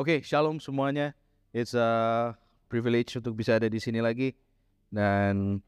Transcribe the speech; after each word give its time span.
Oke, 0.00 0.24
shalom 0.24 0.56
semuanya. 0.56 1.12
It's 1.52 1.76
a 1.76 2.32
privilege 2.72 3.20
untuk 3.20 3.36
bisa 3.36 3.60
ada 3.60 3.68
di 3.68 3.76
sini 3.76 4.00
lagi 4.00 4.32
dan 4.88 5.60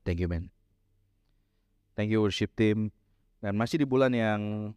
thank 0.00 0.16
you 0.16 0.24
man. 0.24 0.48
Thank 1.92 2.08
you 2.08 2.24
worship 2.24 2.56
team. 2.56 2.88
Dan 3.44 3.52
masih 3.52 3.84
di 3.84 3.84
bulan 3.84 4.16
yang 4.16 4.72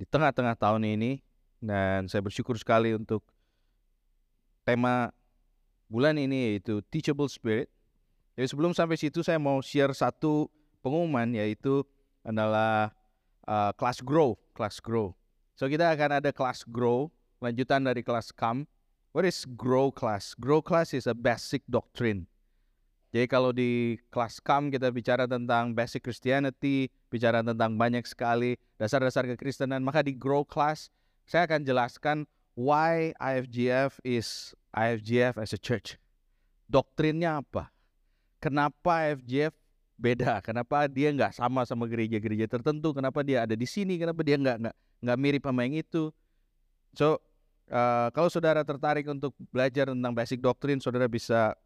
di 0.00 0.08
tengah-tengah 0.08 0.56
tahun 0.56 0.96
ini 0.96 1.20
dan 1.60 2.08
saya 2.08 2.24
bersyukur 2.24 2.56
sekali 2.56 2.96
untuk 2.96 3.20
tema 4.64 5.12
bulan 5.92 6.16
ini 6.16 6.56
yaitu 6.56 6.80
teachable 6.88 7.28
spirit. 7.28 7.68
Jadi 8.40 8.48
sebelum 8.48 8.72
sampai 8.72 8.96
situ 8.96 9.20
saya 9.20 9.36
mau 9.36 9.60
share 9.60 9.92
satu 9.92 10.48
pengumuman 10.80 11.28
yaitu 11.36 11.84
adalah 12.24 12.88
uh, 13.44 13.76
kelas 13.76 14.00
grow, 14.00 14.40
kelas 14.56 14.80
grow. 14.80 15.12
So 15.52 15.68
kita 15.68 15.92
akan 15.92 16.24
ada 16.24 16.30
kelas 16.32 16.64
grow, 16.64 17.12
lanjutan 17.38 17.84
dari 17.84 18.00
kelas 18.00 18.32
come. 18.32 18.64
What 19.12 19.28
is 19.28 19.44
grow 19.44 19.92
class? 19.92 20.32
Grow 20.32 20.64
class 20.64 20.96
is 20.96 21.04
a 21.04 21.12
basic 21.12 21.60
doctrine. 21.68 22.24
Jadi 23.12 23.28
kalau 23.28 23.52
di 23.52 24.00
kelas 24.08 24.40
come 24.40 24.72
kita 24.72 24.88
bicara 24.88 25.28
tentang 25.28 25.76
basic 25.76 26.00
Christianity, 26.00 26.88
bicara 27.12 27.44
tentang 27.44 27.76
banyak 27.76 28.08
sekali 28.08 28.56
dasar-dasar 28.80 29.28
kekristenan, 29.28 29.84
maka 29.84 30.00
di 30.00 30.16
grow 30.16 30.48
class 30.48 30.88
saya 31.28 31.44
akan 31.44 31.60
jelaskan 31.60 32.24
why 32.56 33.12
IFGF 33.20 34.00
is 34.00 34.56
IFGF 34.72 35.36
as 35.36 35.52
a 35.52 35.60
church. 35.60 36.00
Doktrinnya 36.72 37.44
apa? 37.44 37.68
Kenapa 38.40 39.12
IFGF 39.12 39.52
beda? 40.00 40.40
Kenapa 40.40 40.88
dia 40.88 41.12
nggak 41.12 41.36
sama 41.36 41.68
sama 41.68 41.84
gereja-gereja 41.84 42.48
tertentu? 42.48 42.96
Kenapa 42.96 43.20
dia 43.20 43.44
ada 43.44 43.52
di 43.52 43.68
sini? 43.68 44.00
Kenapa 44.00 44.24
dia 44.24 44.40
nggak 44.40 44.56
nggak 44.56 44.76
nggak 45.02 45.18
mirip 45.18 45.42
sama 45.44 45.66
yang 45.66 45.82
itu? 45.82 46.14
So 46.94 47.20
uh, 47.68 48.08
kalau 48.14 48.30
saudara 48.30 48.62
tertarik 48.62 49.04
untuk 49.10 49.34
belajar 49.50 49.90
tentang 49.90 50.14
basic 50.14 50.38
doktrin, 50.38 50.78
saudara 50.78 51.10
bisa 51.10 51.58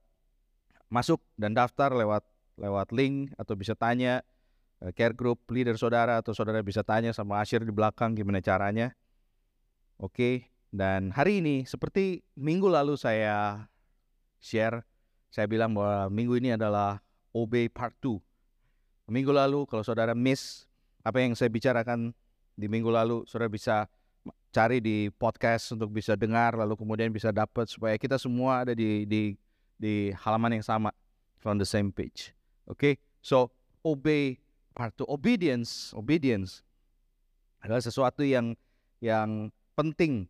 masuk 0.88 1.20
dan 1.36 1.52
daftar 1.52 1.92
lewat 1.92 2.24
lewat 2.56 2.88
link 2.94 3.36
atau 3.36 3.52
bisa 3.52 3.76
tanya 3.76 4.24
uh, 4.80 4.90
care 4.90 5.12
group 5.12 5.44
leader 5.52 5.76
saudara 5.76 6.18
atau 6.18 6.32
saudara 6.32 6.64
bisa 6.64 6.80
tanya 6.80 7.12
sama 7.12 7.38
Asyir 7.44 7.62
di 7.62 7.72
belakang 7.74 8.16
gimana 8.16 8.40
caranya. 8.40 8.96
Oke, 9.96 10.52
dan 10.68 11.08
hari 11.12 11.40
ini 11.40 11.64
seperti 11.64 12.20
minggu 12.36 12.68
lalu 12.68 13.00
saya 13.00 13.64
share, 14.40 14.84
saya 15.32 15.48
bilang 15.48 15.72
bahwa 15.72 16.12
minggu 16.12 16.36
ini 16.36 16.52
adalah 16.52 17.00
OB 17.32 17.72
part 17.72 17.96
2. 18.04 18.20
Minggu 19.08 19.32
lalu 19.32 19.64
kalau 19.64 19.80
saudara 19.80 20.12
miss 20.12 20.68
apa 21.00 21.22
yang 21.22 21.32
saya 21.32 21.48
bicarakan 21.48 22.12
di 22.56 22.66
minggu 22.66 22.88
lalu, 22.88 23.28
saudara 23.28 23.52
bisa 23.52 23.86
cari 24.50 24.80
di 24.80 25.12
podcast 25.12 25.76
untuk 25.76 25.92
bisa 25.92 26.16
dengar 26.16 26.56
lalu 26.56 26.80
kemudian 26.80 27.12
bisa 27.12 27.28
dapat 27.28 27.68
supaya 27.68 27.94
kita 28.00 28.16
semua 28.16 28.64
ada 28.64 28.72
di 28.72 29.04
di 29.04 29.36
di 29.76 30.08
halaman 30.24 30.56
yang 30.56 30.64
sama 30.64 30.90
from 31.36 31.60
the 31.60 31.68
same 31.68 31.92
page. 31.92 32.32
Oke, 32.64 32.72
okay? 32.74 32.94
so 33.20 33.52
obey 33.84 34.40
part 34.72 34.96
2 34.96 35.06
obedience, 35.06 35.92
obedience 35.92 36.64
adalah 37.60 37.84
sesuatu 37.84 38.24
yang 38.24 38.56
yang 39.04 39.52
penting 39.76 40.24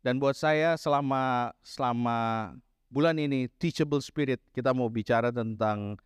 dan 0.00 0.16
buat 0.16 0.34
saya 0.34 0.80
selama 0.80 1.52
selama 1.60 2.52
bulan 2.88 3.20
ini 3.20 3.52
teachable 3.60 4.00
spirit 4.00 4.40
kita 4.56 4.72
mau 4.72 4.88
bicara 4.88 5.28
tentang 5.28 6.00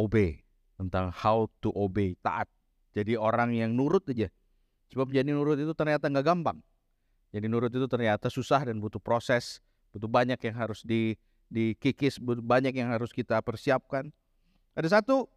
obey, 0.00 0.40
tentang 0.80 1.12
how 1.12 1.44
to 1.60 1.68
obey, 1.76 2.16
taat. 2.24 2.48
Jadi 2.92 3.16
orang 3.16 3.52
yang 3.56 3.72
nurut 3.76 4.04
aja. 4.08 4.28
Sebab 4.92 5.08
jadi 5.08 5.32
nurut 5.32 5.56
itu 5.56 5.72
ternyata 5.72 6.12
nggak 6.12 6.26
gampang. 6.28 6.60
Jadi 7.32 7.48
nurut 7.48 7.72
itu 7.72 7.88
ternyata 7.88 8.28
susah 8.28 8.60
dan 8.60 8.76
butuh 8.76 9.00
proses, 9.00 9.64
butuh 9.96 10.06
banyak 10.06 10.36
yang 10.36 10.52
harus 10.52 10.84
di 10.84 11.16
dikikis, 11.48 12.20
butuh 12.20 12.44
banyak 12.44 12.76
yang 12.76 12.92
harus 12.92 13.08
kita 13.08 13.40
persiapkan. 13.40 14.12
Ada 14.76 15.00
satu 15.00 15.28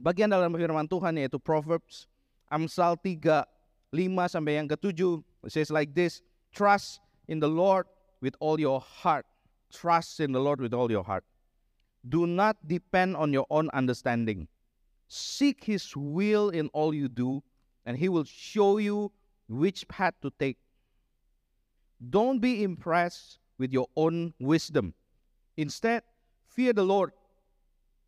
bagian 0.00 0.32
dalam 0.32 0.54
firman 0.56 0.88
Tuhan 0.88 1.20
yaitu 1.20 1.36
Proverbs 1.36 2.08
Amsal 2.48 2.96
3 2.96 3.44
5 3.92 4.32
sampai 4.32 4.62
yang 4.62 4.70
ketujuh 4.70 5.20
it 5.44 5.52
says 5.52 5.68
like 5.68 5.92
this 5.92 6.22
trust 6.54 7.02
in 7.26 7.42
the 7.42 7.50
Lord 7.50 7.84
with 8.22 8.38
all 8.38 8.56
your 8.56 8.80
heart 8.80 9.26
trust 9.68 10.22
in 10.22 10.32
the 10.32 10.40
Lord 10.40 10.62
with 10.62 10.72
all 10.72 10.88
your 10.88 11.04
heart 11.04 11.26
do 12.06 12.24
not 12.24 12.56
depend 12.64 13.18
on 13.18 13.34
your 13.34 13.44
own 13.50 13.68
understanding 13.74 14.46
seek 15.10 15.66
his 15.66 15.92
will 15.96 16.48
in 16.52 16.70
all 16.70 16.94
you 16.94 17.10
do 17.10 17.42
and 17.88 17.96
he 17.96 18.12
will 18.12 18.28
show 18.28 18.76
you 18.76 19.08
which 19.48 19.88
path 19.88 20.12
to 20.20 20.28
take 20.36 20.60
don't 21.96 22.44
be 22.44 22.60
impressed 22.60 23.40
with 23.56 23.72
your 23.72 23.88
own 23.96 24.36
wisdom 24.36 24.92
instead 25.56 26.04
fear 26.44 26.76
the 26.76 26.84
Lord 26.84 27.16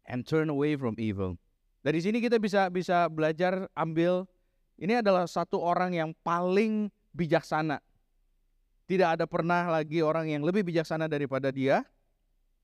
and 0.05 0.29
turn 0.29 0.53
away 0.53 0.77
from 0.77 0.93
evil 1.01 1.41
dari 1.81 2.05
sini 2.05 2.21
kita 2.21 2.37
bisa 2.37 2.69
bisa 2.69 3.09
belajar 3.09 3.65
ambil 3.73 4.29
ini 4.81 4.97
adalah 4.97 5.29
satu 5.29 5.61
orang 5.61 5.93
yang 5.93 6.11
paling 6.25 6.89
bijaksana. 7.13 7.85
Tidak 8.89 9.21
ada 9.21 9.29
pernah 9.29 9.69
lagi 9.69 10.01
orang 10.01 10.33
yang 10.33 10.41
lebih 10.41 10.65
bijaksana 10.65 11.05
daripada 11.05 11.53
dia. 11.53 11.85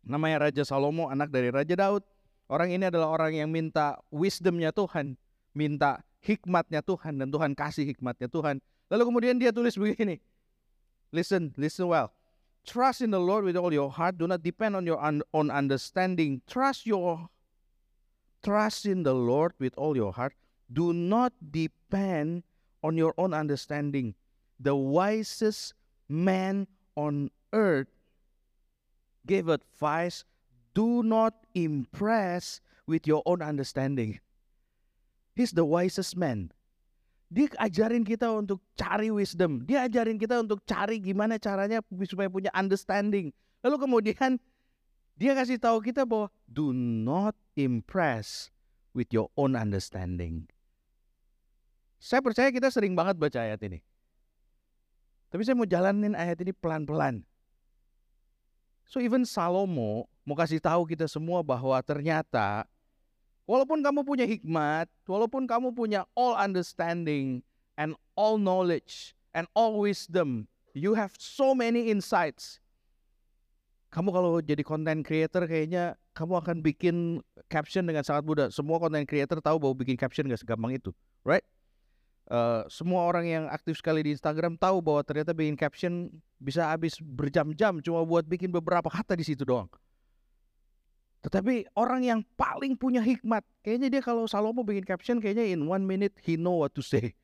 Namanya 0.00 0.49
Raja 0.49 0.65
Salomo, 0.65 1.12
anak 1.12 1.28
dari 1.28 1.53
Raja 1.53 1.76
Daud. 1.76 2.00
Orang 2.49 2.72
ini 2.72 2.88
adalah 2.88 3.12
orang 3.12 3.37
yang 3.37 3.53
minta 3.53 4.00
wisdomnya 4.09 4.72
Tuhan, 4.72 5.21
minta 5.53 6.00
hikmatnya 6.26 6.82
Tuhan, 6.82 7.22
dan 7.22 7.31
Tuhan 7.31 7.54
kasih 7.54 7.87
hikmatnya 7.94 8.26
Tuhan. 8.26 8.59
Lalu 8.91 9.03
kemudian 9.06 9.38
dia 9.38 9.54
tulis 9.54 9.78
begini, 9.78 10.19
listen, 11.14 11.54
listen 11.54 11.87
well. 11.87 12.10
Trust 12.66 12.98
in 12.98 13.14
the 13.14 13.22
Lord 13.22 13.47
with 13.47 13.54
all 13.54 13.70
your 13.70 13.94
heart. 13.94 14.19
Do 14.19 14.26
not 14.26 14.42
depend 14.42 14.75
on 14.75 14.82
your 14.82 14.98
un 14.98 15.22
own 15.31 15.54
understanding. 15.54 16.42
Trust 16.50 16.82
your 16.82 17.31
trust 18.42 18.91
in 18.91 19.06
the 19.06 19.14
Lord 19.14 19.54
with 19.62 19.70
all 19.78 19.94
your 19.94 20.10
heart 20.10 20.34
Do 20.72 20.92
not 20.92 21.32
depend 21.38 22.43
on 22.82 22.98
your 22.98 23.14
own 23.19 23.34
understanding. 23.34 24.14
The 24.58 24.75
wisest 24.75 25.75
man 26.08 26.66
on 26.97 27.31
earth 27.53 27.88
gave 29.26 29.48
advice 29.48 30.25
do 30.75 31.03
not 31.03 31.34
impress 31.54 32.60
with 32.87 33.06
your 33.06 33.22
own 33.26 33.43
understanding. 33.43 34.20
He's 35.37 35.53
the 35.53 35.69
wisest 35.69 36.17
man. 36.17 36.49
Dia 37.29 37.53
ajarin 37.61 38.09
kita 38.09 38.33
untuk 38.33 38.65
cari 38.73 39.13
wisdom. 39.13 39.61
Dia 39.69 39.85
ajarin 39.85 40.17
kita 40.17 40.41
untuk 40.41 40.65
cari 40.65 40.97
gimana 40.97 41.37
caranya 41.37 41.85
supaya 42.09 42.33
punya 42.33 42.49
understanding. 42.57 43.37
Lalu 43.61 43.77
kemudian 43.83 44.41
dia 45.21 45.37
kasih 45.37 45.61
tahu 45.61 45.85
kita 45.85 46.09
bahwa 46.09 46.33
do 46.49 46.73
not 46.73 47.37
impress 47.53 48.49
with 48.97 49.13
your 49.13 49.29
own 49.37 49.53
understanding. 49.53 50.49
Saya 52.01 52.25
percaya 52.25 52.49
kita 52.49 52.73
sering 52.73 52.97
banget 52.97 53.21
baca 53.21 53.37
ayat 53.43 53.61
ini. 53.67 53.85
Tapi 55.29 55.43
saya 55.43 55.59
mau 55.59 55.69
jalanin 55.69 56.15
ayat 56.15 56.41
ini 56.41 56.55
pelan-pelan. 56.55 57.27
So 58.87 59.03
even 59.03 59.27
Salomo 59.27 60.07
mau 60.23 60.39
kasih 60.39 60.63
tahu 60.63 60.87
kita 60.87 61.11
semua 61.11 61.43
bahwa 61.43 61.75
ternyata 61.83 62.71
walaupun 63.47 63.81
kamu 63.81 64.03
punya 64.03 64.27
hikmat, 64.27 64.91
walaupun 65.07 65.47
kamu 65.47 65.73
punya 65.73 66.05
all 66.19 66.34
understanding 66.34 67.41
and 67.79 67.95
all 68.19 68.37
knowledge 68.37 69.15
and 69.33 69.47
all 69.55 69.79
wisdom, 69.81 70.51
you 70.75 70.99
have 70.99 71.15
so 71.17 71.55
many 71.55 71.89
insights. 71.89 72.59
Kamu 73.95 74.12
kalau 74.12 74.43
jadi 74.43 74.61
content 74.61 75.06
creator 75.06 75.47
kayaknya 75.49 75.97
kamu 76.12 76.43
akan 76.43 76.56
bikin 76.61 76.97
caption 77.49 77.87
dengan 77.87 78.05
sangat 78.05 78.27
mudah. 78.27 78.47
Semua 78.53 78.77
content 78.83 79.06
creator 79.09 79.41
tahu 79.41 79.56
bahwa 79.56 79.75
bikin 79.79 79.97
caption 79.97 80.27
gak 80.29 80.43
segampang 80.43 80.77
itu, 80.77 80.93
right? 81.25 81.47
Uh, 82.27 82.67
semua 82.67 83.06
orang 83.06 83.23
yang 83.31 83.45
aktif 83.47 83.79
sekali 83.79 84.03
di 84.03 84.11
Instagram 84.11 84.59
tahu 84.59 84.83
bahwa 84.83 84.99
ternyata 85.06 85.31
bikin 85.31 85.55
caption 85.55 86.11
bisa 86.43 86.75
habis 86.75 86.99
berjam-jam 86.99 87.79
cuma 87.79 88.03
buat 88.03 88.26
bikin 88.26 88.50
beberapa 88.50 88.91
kata 88.91 89.15
di 89.15 89.23
situ 89.23 89.47
doang. 89.47 89.70
Tetapi 91.26 91.75
orang 91.75 92.06
yang 92.06 92.20
paling 92.38 92.78
punya 92.78 93.02
hikmat, 93.02 93.43
kayaknya 93.67 93.99
dia 93.99 94.02
kalau 94.06 94.31
Salomo 94.31 94.62
bikin 94.62 94.87
caption 94.87 95.19
kayaknya 95.19 95.50
in 95.58 95.67
one 95.67 95.82
minute 95.82 96.14
he 96.23 96.38
know 96.38 96.62
what 96.62 96.70
to 96.70 96.87
say. 96.87 97.19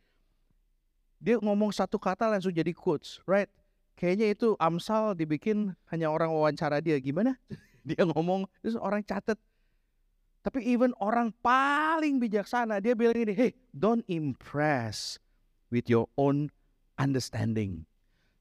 Dia 1.22 1.38
ngomong 1.38 1.70
satu 1.70 2.02
kata 2.02 2.26
langsung 2.26 2.50
jadi 2.50 2.74
quotes, 2.74 3.22
right? 3.30 3.46
Kayaknya 3.94 4.34
itu 4.34 4.58
Amsal 4.58 5.14
dibikin 5.14 5.78
hanya 5.94 6.10
orang 6.10 6.34
wawancara 6.34 6.82
dia 6.82 6.98
gimana? 6.98 7.38
dia 7.86 8.02
ngomong 8.02 8.50
terus 8.58 8.74
orang 8.74 9.06
catat 9.06 9.38
tapi 10.42 10.58
even 10.66 10.90
orang 10.98 11.30
paling 11.38 12.18
bijaksana 12.18 12.82
dia 12.82 12.98
bilang 12.98 13.14
ini, 13.14 13.30
hey, 13.30 13.54
don't 13.70 14.02
impress 14.10 15.22
with 15.70 15.86
your 15.86 16.10
own 16.18 16.50
understanding. 16.98 17.86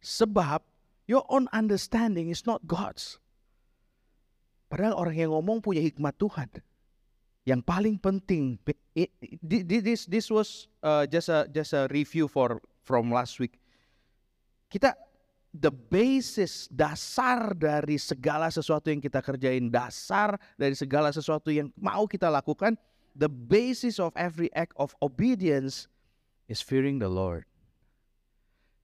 Sebab 0.01 0.65
your 1.05 1.21
own 1.29 1.45
understanding 1.53 2.33
is 2.33 2.49
not 2.49 2.65
God's. 2.65 3.21
Padahal 4.71 4.95
orang 4.95 5.19
yang 5.19 5.35
ngomong 5.35 5.59
punya 5.59 5.83
hikmat 5.83 6.15
Tuhan. 6.15 6.47
Yang 7.43 7.61
paling 7.67 7.99
penting, 7.99 8.55
this 9.43 10.07
this 10.07 10.31
was 10.31 10.71
uh, 10.79 11.03
just 11.11 11.27
a 11.27 11.43
just 11.51 11.75
a 11.75 11.91
review 11.91 12.31
for 12.31 12.63
from 12.87 13.11
last 13.11 13.35
week. 13.41 13.59
kita 14.71 14.95
the 15.51 15.67
basis 15.67 16.71
dasar 16.71 17.51
dari 17.51 17.99
segala 17.99 18.47
sesuatu 18.47 18.87
yang 18.87 19.03
kita 19.03 19.19
kerjain, 19.19 19.67
dasar 19.67 20.39
dari 20.55 20.71
segala 20.79 21.11
sesuatu 21.11 21.51
yang 21.51 21.67
mau 21.75 22.07
kita 22.07 22.31
lakukan, 22.31 22.79
the 23.19 23.27
basis 23.27 23.99
of 23.99 24.15
every 24.15 24.47
act 24.55 24.71
of 24.79 24.95
obedience 25.03 25.91
is 26.47 26.63
fearing 26.63 27.03
the 27.03 27.11
Lord. 27.11 27.43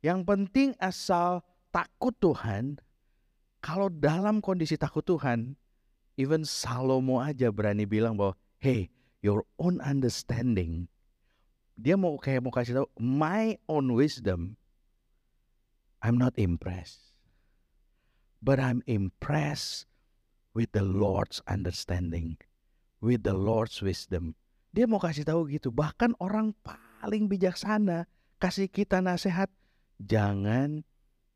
Yang 0.03 0.27
penting 0.27 0.69
asal 0.83 1.39
takut 1.71 2.11
Tuhan, 2.19 2.83
kalau 3.63 3.87
dalam 3.87 4.43
kondisi 4.43 4.75
takut 4.75 5.07
Tuhan, 5.07 5.55
even 6.17 6.43
Salomo 6.43 7.21
aja 7.21 7.53
berani 7.53 7.85
bilang 7.85 8.17
bahwa, 8.17 8.35
hey, 8.59 8.89
your 9.21 9.45
own 9.61 9.79
understanding. 9.85 10.89
Dia 11.77 11.93
mau 11.93 12.17
kayak 12.17 12.41
mau 12.41 12.49
kasih 12.49 12.81
tahu, 12.81 12.89
my 12.97 13.53
own 13.69 13.93
wisdom 13.93 14.57
I'm 16.01 16.17
not 16.17 16.37
impressed. 16.37 17.01
But 18.41 18.61
I'm 18.61 18.85
impressed 18.85 19.89
with 20.53 20.73
the 20.73 20.85
Lord's 20.85 21.41
understanding, 21.49 22.37
with 23.01 23.25
the 23.25 23.33
Lord's 23.33 23.81
wisdom. 23.81 24.37
Dia 24.73 24.85
mau 24.85 25.01
kasih 25.01 25.25
tahu 25.25 25.49
gitu. 25.49 25.73
Bahkan 25.73 26.13
orang 26.21 26.53
paling 26.61 27.25
bijaksana 27.25 28.05
kasih 28.37 28.69
kita 28.69 29.01
nasihat, 29.01 29.49
jangan 29.97 30.85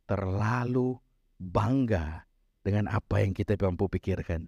terlalu 0.06 1.02
bangga 1.42 2.30
dengan 2.62 2.86
apa 2.86 3.26
yang 3.26 3.34
kita 3.34 3.58
mampu 3.58 3.90
pikirkan. 3.90 4.46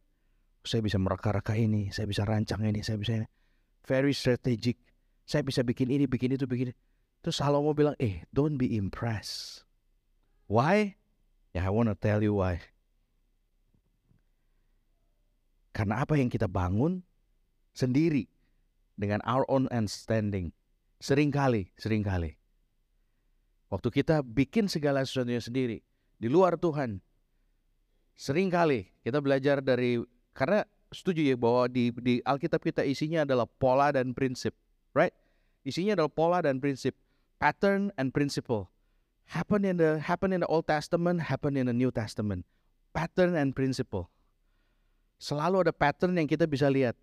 Saya 0.64 0.80
bisa 0.80 0.96
mereka-reka 0.96 1.54
ini, 1.60 1.92
saya 1.92 2.08
bisa 2.08 2.24
rancang 2.24 2.64
ini, 2.64 2.80
saya 2.80 2.96
bisa 2.96 3.20
ini. 3.20 3.28
Very 3.84 4.16
strategic. 4.16 4.80
Saya 5.28 5.44
bisa 5.44 5.64
bikin 5.64 5.92
ini, 5.92 6.08
bikin 6.08 6.36
itu, 6.36 6.48
bikin 6.48 6.72
itu. 6.72 6.80
Terus 7.24 7.40
Salomo 7.40 7.72
bilang, 7.76 7.96
eh, 8.00 8.24
don't 8.32 8.60
be 8.60 8.76
impressed 8.76 9.64
Why? 10.48 11.00
Ya, 11.54 11.66
I 11.66 11.72
want 11.72 11.90
to 11.90 11.98
tell 11.98 12.20
you 12.22 12.38
why. 12.38 12.60
Karena 15.74 16.06
apa 16.06 16.18
yang 16.20 16.30
kita 16.30 16.46
bangun 16.46 17.02
sendiri 17.74 18.30
dengan 18.94 19.22
our 19.26 19.42
own 19.50 19.66
understanding. 19.74 20.54
Seringkali, 21.02 21.74
sering 21.76 22.06
kali. 22.06 22.38
Waktu 23.74 23.90
kita 23.90 24.22
bikin 24.22 24.70
segala 24.70 25.02
sesuatunya 25.02 25.42
sendiri 25.42 25.82
di 26.22 26.30
luar 26.30 26.62
Tuhan. 26.62 27.02
Seringkali 28.14 29.02
kita 29.02 29.18
belajar 29.18 29.66
dari 29.66 29.98
karena 30.34 30.66
setuju 30.94 31.34
ya 31.34 31.36
bahwa 31.38 31.66
di 31.70 31.90
di 32.02 32.22
Alkitab 32.22 32.62
kita 32.62 32.82
isinya 32.86 33.26
adalah 33.26 33.48
pola 33.48 33.90
dan 33.90 34.14
prinsip, 34.14 34.54
right? 34.94 35.14
Isinya 35.66 35.96
adalah 35.98 36.12
pola 36.12 36.38
dan 36.44 36.60
prinsip, 36.60 36.94
pattern 37.40 37.90
and 37.96 38.12
principle 38.12 38.74
happen 39.30 39.64
in 39.64 39.80
the 39.80 40.00
happen 40.00 40.36
in 40.36 40.44
the 40.44 40.50
Old 40.50 40.68
Testament, 40.68 41.30
happen 41.32 41.56
in 41.56 41.68
the 41.68 41.76
New 41.76 41.92
Testament. 41.92 42.46
Pattern 42.94 43.34
and 43.34 43.58
principle. 43.58 44.12
Selalu 45.18 45.70
ada 45.70 45.74
pattern 45.74 46.14
yang 46.14 46.30
kita 46.30 46.46
bisa 46.46 46.70
lihat. 46.70 46.94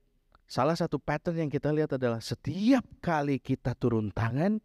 Salah 0.50 0.74
satu 0.74 0.98
pattern 0.98 1.46
yang 1.46 1.50
kita 1.50 1.70
lihat 1.70 1.94
adalah 1.94 2.18
setiap 2.22 2.82
kali 3.02 3.38
kita 3.38 3.74
turun 3.78 4.10
tangan, 4.10 4.58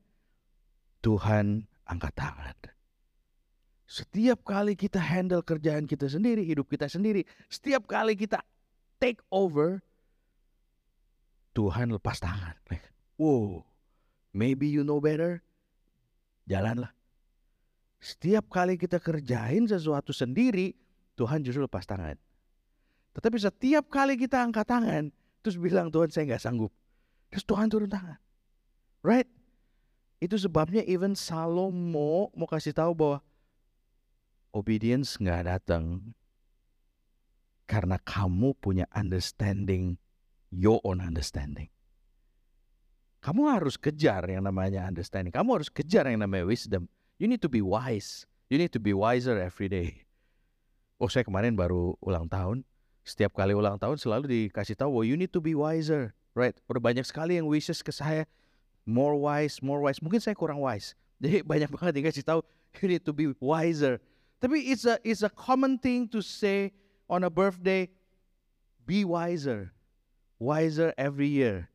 Tuhan 1.02 1.66
angkat 1.86 2.14
tangan. 2.14 2.58
Setiap 3.86 4.42
kali 4.42 4.74
kita 4.74 4.98
handle 4.98 5.46
kerjaan 5.46 5.86
kita 5.86 6.10
sendiri, 6.10 6.42
hidup 6.42 6.66
kita 6.66 6.90
sendiri, 6.90 7.22
setiap 7.50 7.86
kali 7.86 8.18
kita 8.18 8.42
take 9.00 9.19
over, 9.31 9.83
Tuhan 11.56 11.92
lepas 11.95 12.19
tangan. 12.19 12.56
wow, 13.21 13.63
maybe 14.36 14.68
you 14.68 14.83
know 14.83 15.00
better, 15.00 15.39
jalanlah. 16.47 16.92
Setiap 18.03 18.51
kali 18.51 18.77
kita 18.77 19.01
kerjain 19.01 19.65
sesuatu 19.65 20.13
sendiri, 20.13 20.75
Tuhan 21.18 21.42
justru 21.42 21.63
lepas 21.63 21.88
tangan. 21.88 22.19
Tetapi 23.15 23.38
setiap 23.39 23.88
kali 23.88 24.19
kita 24.19 24.44
angkat 24.44 24.68
tangan, 24.68 25.03
terus 25.39 25.56
bilang 25.56 25.88
Tuhan 25.88 26.12
saya 26.12 26.36
nggak 26.36 26.44
sanggup. 26.44 26.71
Terus 27.31 27.47
Tuhan 27.47 27.71
turun 27.71 27.88
tangan. 27.88 28.19
Right? 29.00 29.25
Itu 30.19 30.36
sebabnya 30.36 30.83
even 30.83 31.15
Salomo 31.15 32.30
mau 32.36 32.47
kasih 32.47 32.75
tahu 32.75 32.92
bahwa 32.92 33.18
obedience 34.51 35.15
nggak 35.19 35.47
datang 35.47 36.15
karena 37.66 37.98
kamu 38.02 38.54
punya 38.62 38.86
understanding, 38.94 39.98
your 40.54 40.82
own 40.86 41.02
understanding. 41.02 41.70
Kamu 43.26 43.50
harus 43.50 43.74
kejar 43.74 44.22
yang 44.30 44.46
namanya 44.46 44.86
understanding. 44.86 45.34
Kamu 45.34 45.58
harus 45.58 45.70
kejar 45.74 46.06
yang 46.06 46.22
namanya 46.22 46.46
wisdom. 46.46 46.86
You 47.18 47.26
need 47.26 47.42
to 47.42 47.50
be 47.50 47.58
wise. 47.58 48.30
You 48.54 48.62
need 48.62 48.70
to 48.78 48.82
be 48.82 48.94
wiser 48.94 49.42
every 49.42 49.66
day. 49.66 50.06
Oh, 51.02 51.10
saya 51.10 51.26
kemarin 51.26 51.58
baru 51.58 51.98
ulang 52.06 52.30
tahun. 52.30 52.62
Setiap 53.02 53.34
kali 53.34 53.58
ulang 53.58 53.82
tahun 53.82 53.98
selalu 53.98 54.30
dikasih 54.30 54.78
tahu, 54.78 55.02
oh, 55.02 55.04
you 55.06 55.18
need 55.18 55.34
to 55.34 55.42
be 55.42 55.58
wiser, 55.58 56.14
right? 56.38 56.54
Udah 56.70 56.82
banyak 56.82 57.06
sekali 57.06 57.42
yang 57.42 57.50
wishes 57.50 57.82
ke 57.82 57.90
saya, 57.90 58.30
more 58.86 59.18
wise, 59.18 59.58
more 59.66 59.82
wise. 59.82 59.98
Mungkin 60.06 60.22
saya 60.22 60.38
kurang 60.38 60.62
wise. 60.62 60.94
Jadi 61.22 61.42
banyak 61.42 61.70
banget 61.74 61.94
dikasih 61.98 62.22
tahu, 62.22 62.40
you 62.78 62.86
need 62.94 63.02
to 63.02 63.14
be 63.14 63.34
wiser. 63.42 63.98
Tapi 64.38 64.70
it's 64.70 64.86
a 64.86 65.02
it's 65.02 65.26
a 65.26 65.32
common 65.34 65.82
thing 65.82 66.06
to 66.06 66.22
say 66.22 66.70
on 67.10 67.25
a 67.25 67.31
birthday, 67.31 67.90
be 68.86 69.06
wiser, 69.06 69.74
wiser 70.38 70.94
every 70.98 71.30
year. 71.30 71.69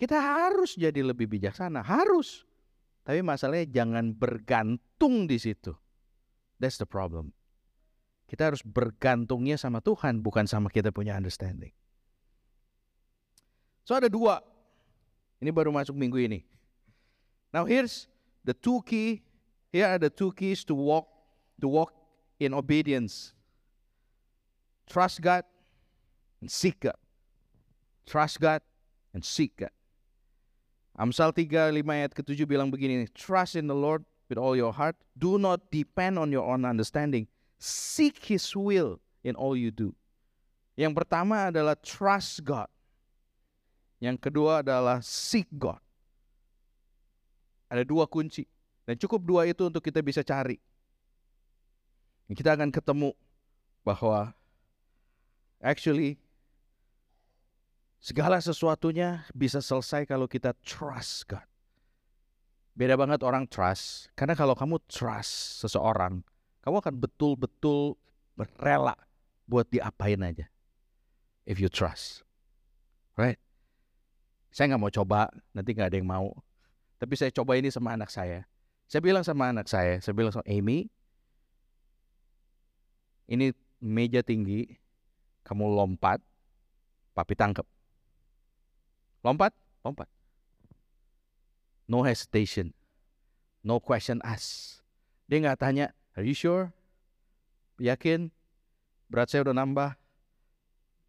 Kita 0.00 0.16
harus 0.16 0.80
jadi 0.80 1.04
lebih 1.04 1.28
bijaksana, 1.28 1.84
harus. 1.84 2.48
Tapi 3.04 3.20
masalahnya 3.20 3.68
jangan 3.68 4.16
bergantung 4.16 5.28
di 5.28 5.36
situ. 5.36 5.76
That's 6.56 6.80
the 6.80 6.88
problem. 6.88 7.36
Kita 8.30 8.48
harus 8.48 8.62
bergantungnya 8.62 9.58
sama 9.58 9.82
Tuhan, 9.82 10.22
bukan 10.22 10.46
sama 10.46 10.70
kita 10.70 10.94
punya 10.94 11.18
understanding. 11.18 11.74
So 13.82 13.98
ada 13.98 14.06
dua. 14.06 14.38
Ini 15.42 15.50
baru 15.50 15.74
masuk 15.74 15.98
minggu 15.98 16.20
ini. 16.20 16.40
Now 17.50 17.66
here's 17.66 18.06
the 18.46 18.54
two 18.54 18.84
key. 18.86 19.26
Here 19.74 19.88
are 19.90 19.98
the 19.98 20.12
two 20.12 20.30
keys 20.30 20.62
to 20.70 20.78
walk 20.78 21.10
to 21.58 21.66
walk 21.66 21.90
in 22.38 22.54
obedience. 22.54 23.34
Trust 24.90 25.22
God 25.22 25.46
and 26.42 26.50
seek 26.50 26.82
God. 26.82 26.98
Trust 28.10 28.42
God 28.42 28.58
and 29.14 29.22
seek 29.22 29.54
God. 29.54 29.70
Amsal 30.98 31.30
3, 31.30 31.46
5 31.46 31.86
ayat 31.86 32.10
ke-7 32.10 32.42
bilang 32.42 32.74
begini, 32.74 33.06
Trust 33.14 33.54
in 33.54 33.70
the 33.70 33.78
Lord 33.78 34.02
with 34.26 34.34
all 34.34 34.58
your 34.58 34.74
heart. 34.74 34.98
Do 35.14 35.38
not 35.38 35.70
depend 35.70 36.18
on 36.18 36.34
your 36.34 36.42
own 36.42 36.66
understanding. 36.66 37.30
Seek 37.62 38.18
His 38.26 38.50
will 38.58 38.98
in 39.22 39.38
all 39.38 39.54
you 39.54 39.70
do. 39.70 39.94
Yang 40.74 40.98
pertama 40.98 41.54
adalah 41.54 41.78
trust 41.78 42.42
God. 42.42 42.66
Yang 44.02 44.26
kedua 44.26 44.66
adalah 44.66 44.98
seek 45.04 45.46
God. 45.54 45.78
Ada 47.70 47.86
dua 47.86 48.10
kunci. 48.10 48.42
Dan 48.82 48.98
cukup 48.98 49.22
dua 49.22 49.46
itu 49.46 49.62
untuk 49.70 49.86
kita 49.86 50.02
bisa 50.02 50.26
cari. 50.26 50.58
Kita 52.26 52.58
akan 52.58 52.74
ketemu 52.74 53.14
bahwa 53.86 54.34
actually 55.60 56.18
Segala 58.00 58.40
sesuatunya 58.40 59.28
bisa 59.36 59.60
selesai 59.60 60.08
kalau 60.08 60.24
kita 60.24 60.56
trust 60.64 61.28
God. 61.28 61.44
Beda 62.72 62.96
banget 62.96 63.20
orang 63.20 63.44
trust. 63.44 64.08
Karena 64.16 64.32
kalau 64.32 64.56
kamu 64.56 64.80
trust 64.88 65.60
seseorang, 65.60 66.24
kamu 66.64 66.80
akan 66.80 66.94
betul-betul 66.96 68.00
rela 68.56 68.96
buat 69.44 69.68
diapain 69.68 70.16
aja. 70.24 70.48
If 71.44 71.60
you 71.60 71.68
trust. 71.68 72.24
Right? 73.20 73.36
Saya 74.48 74.72
nggak 74.72 74.80
mau 74.80 74.88
coba, 74.88 75.28
nanti 75.52 75.76
nggak 75.76 75.92
ada 75.92 75.98
yang 76.00 76.08
mau. 76.08 76.32
Tapi 76.96 77.20
saya 77.20 77.28
coba 77.36 77.60
ini 77.60 77.68
sama 77.68 77.92
anak 77.92 78.08
saya. 78.08 78.48
Saya 78.88 79.04
bilang 79.04 79.28
sama 79.28 79.52
anak 79.52 79.68
saya, 79.68 80.00
saya 80.00 80.16
bilang 80.16 80.32
sama 80.32 80.42
Amy, 80.48 80.88
ini 83.28 83.52
meja 83.78 84.24
tinggi, 84.24 84.80
kamu 85.44 85.64
lompat, 85.66 86.20
papi 87.16 87.34
tangkep. 87.34 87.66
Lompat, 89.20 89.52
lompat. 89.84 90.08
No 91.90 92.06
hesitation. 92.06 92.72
No 93.60 93.82
question 93.82 94.22
asked. 94.24 94.80
Dia 95.28 95.42
nggak 95.42 95.60
tanya, 95.60 95.92
are 96.16 96.24
you 96.24 96.32
sure? 96.32 96.72
Yakin? 97.76 98.32
Berat 99.10 99.28
saya 99.28 99.44
udah 99.44 99.56
nambah. 99.56 99.90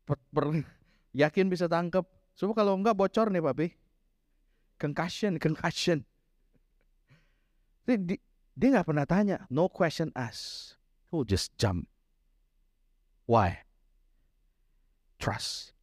Per, 0.10 0.18
per, 0.34 0.46
yakin 1.22 1.48
bisa 1.48 1.70
tangkap? 1.72 2.04
Coba 2.36 2.52
kalau 2.66 2.74
enggak 2.76 2.98
bocor 2.98 3.30
nih 3.30 3.44
papi. 3.44 3.68
Concussion, 4.82 5.38
concussion. 5.38 6.02
Dia, 7.86 8.18
dia 8.58 8.68
nggak 8.74 8.88
pernah 8.88 9.06
tanya. 9.06 9.38
No 9.54 9.70
question 9.70 10.10
asked. 10.18 10.82
Will 11.14 11.28
just 11.28 11.54
jump. 11.60 11.86
Why? 13.30 13.64
Trust. 15.22 15.78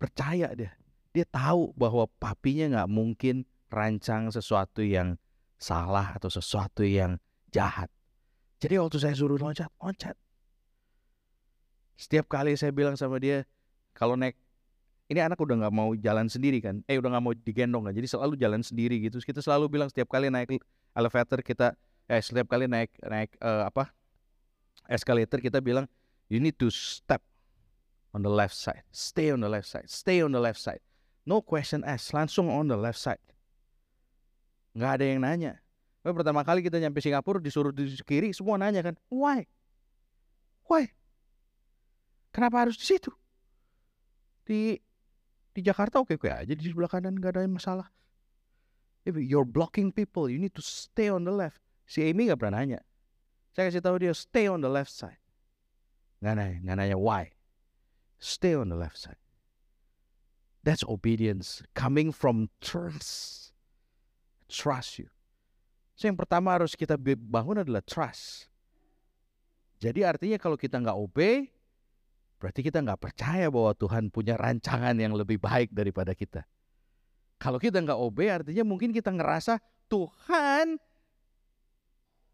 Percaya 0.00 0.48
dia 0.56 0.72
dia 1.16 1.24
tahu 1.24 1.72
bahwa 1.72 2.04
papinya 2.20 2.68
nggak 2.68 2.90
mungkin 2.92 3.48
rancang 3.72 4.28
sesuatu 4.28 4.84
yang 4.84 5.16
salah 5.56 6.12
atau 6.12 6.28
sesuatu 6.28 6.84
yang 6.84 7.16
jahat. 7.48 7.88
Jadi 8.60 8.76
waktu 8.76 9.00
saya 9.00 9.16
suruh 9.16 9.40
loncat, 9.40 9.72
loncat. 9.80 10.12
Setiap 11.96 12.28
kali 12.28 12.52
saya 12.60 12.68
bilang 12.76 12.92
sama 13.00 13.16
dia, 13.16 13.48
kalau 13.96 14.12
naik, 14.20 14.36
ini 15.08 15.24
anak 15.24 15.40
udah 15.40 15.64
nggak 15.64 15.72
mau 15.72 15.96
jalan 15.96 16.28
sendiri 16.28 16.60
kan, 16.60 16.84
eh 16.84 17.00
udah 17.00 17.16
nggak 17.16 17.24
mau 17.24 17.32
digendong 17.32 17.88
kan, 17.88 17.96
jadi 17.96 18.04
selalu 18.04 18.36
jalan 18.36 18.60
sendiri 18.60 19.00
gitu. 19.00 19.16
Kita 19.16 19.40
selalu 19.40 19.72
bilang 19.72 19.88
setiap 19.88 20.12
kali 20.12 20.28
naik 20.28 20.60
elevator 20.92 21.40
kita, 21.40 21.72
eh 22.12 22.20
setiap 22.20 22.52
kali 22.52 22.68
naik 22.68 22.92
naik 23.00 23.32
uh, 23.40 23.72
apa 23.72 23.88
escalator 24.84 25.40
kita 25.40 25.64
bilang, 25.64 25.88
you 26.28 26.36
need 26.36 26.60
to 26.60 26.68
step 26.68 27.24
on 28.16 28.24
the 28.24 28.32
left 28.32 28.56
side, 28.56 28.80
stay 28.88 29.28
on 29.28 29.44
the 29.44 29.50
left 29.52 29.68
side, 29.68 29.84
stay 29.92 30.24
on 30.24 30.32
the 30.32 30.40
left 30.40 30.56
side. 30.56 30.80
No 31.28 31.44
question 31.44 31.84
asked, 31.84 32.16
langsung 32.16 32.48
on 32.48 32.72
the 32.72 32.78
left 32.80 32.96
side. 32.96 33.20
Nggak 34.72 34.90
ada 34.96 35.04
yang 35.04 35.20
nanya. 35.20 35.52
Nah, 36.00 36.16
pertama 36.16 36.40
kali 36.40 36.64
kita 36.64 36.80
nyampe 36.80 37.04
Singapura 37.04 37.36
disuruh 37.36 37.76
di 37.76 37.92
kiri, 38.08 38.32
semua 38.32 38.56
nanya 38.56 38.80
kan, 38.80 38.96
why? 39.12 39.44
Why? 40.64 40.88
Kenapa 42.32 42.64
harus 42.64 42.80
di 42.80 42.88
situ? 42.88 43.12
Di 44.48 44.80
di 45.52 45.60
Jakarta 45.60 46.00
oke 46.00 46.16
oke 46.16 46.28
aja 46.28 46.52
di 46.52 46.64
sebelah 46.64 46.88
kanan 46.88 47.20
nggak 47.20 47.36
ada 47.36 47.44
masalah. 47.44 47.88
If 49.04 49.20
you're 49.20 49.46
blocking 49.46 49.92
people, 49.92 50.26
you 50.26 50.40
need 50.40 50.56
to 50.56 50.64
stay 50.64 51.12
on 51.12 51.28
the 51.28 51.34
left. 51.34 51.60
Si 51.84 52.00
Amy 52.00 52.32
nggak 52.32 52.40
pernah 52.40 52.64
nanya. 52.64 52.80
Saya 53.52 53.68
kasih 53.68 53.84
tahu 53.84 53.96
dia 54.00 54.12
stay 54.16 54.48
on 54.48 54.64
the 54.64 54.72
left 54.72 54.92
side. 54.92 55.20
Nggak 56.24 56.34
nanya, 56.36 56.56
nggak 56.64 56.76
nanya 56.80 56.96
why. 56.96 57.35
Stay 58.16 58.56
on 58.56 58.72
the 58.72 58.78
left 58.78 58.96
side. 58.96 59.20
That's 60.66 60.82
obedience 60.82 61.62
coming 61.78 62.10
from 62.10 62.50
trust. 62.58 63.52
Trust 64.50 64.98
you. 64.98 65.08
So 65.94 66.10
yang 66.10 66.18
pertama 66.18 66.52
harus 66.58 66.74
kita 66.74 66.98
bangun 66.98 67.62
adalah 67.62 67.80
trust. 67.80 68.50
Jadi 69.78 70.02
artinya 70.02 70.36
kalau 70.40 70.56
kita 70.56 70.80
nggak 70.80 70.96
obey, 70.96 71.48
berarti 72.40 72.60
kita 72.64 72.80
nggak 72.82 73.00
percaya 73.00 73.46
bahwa 73.48 73.72
Tuhan 73.76 74.08
punya 74.12 74.34
rancangan 74.36 74.96
yang 74.96 75.14
lebih 75.14 75.40
baik 75.40 75.72
daripada 75.72 76.12
kita. 76.16 76.44
Kalau 77.36 77.60
kita 77.60 77.80
nggak 77.84 78.00
obey, 78.00 78.32
artinya 78.32 78.64
mungkin 78.64 78.92
kita 78.92 79.12
ngerasa 79.12 79.60
Tuhan 79.86 80.80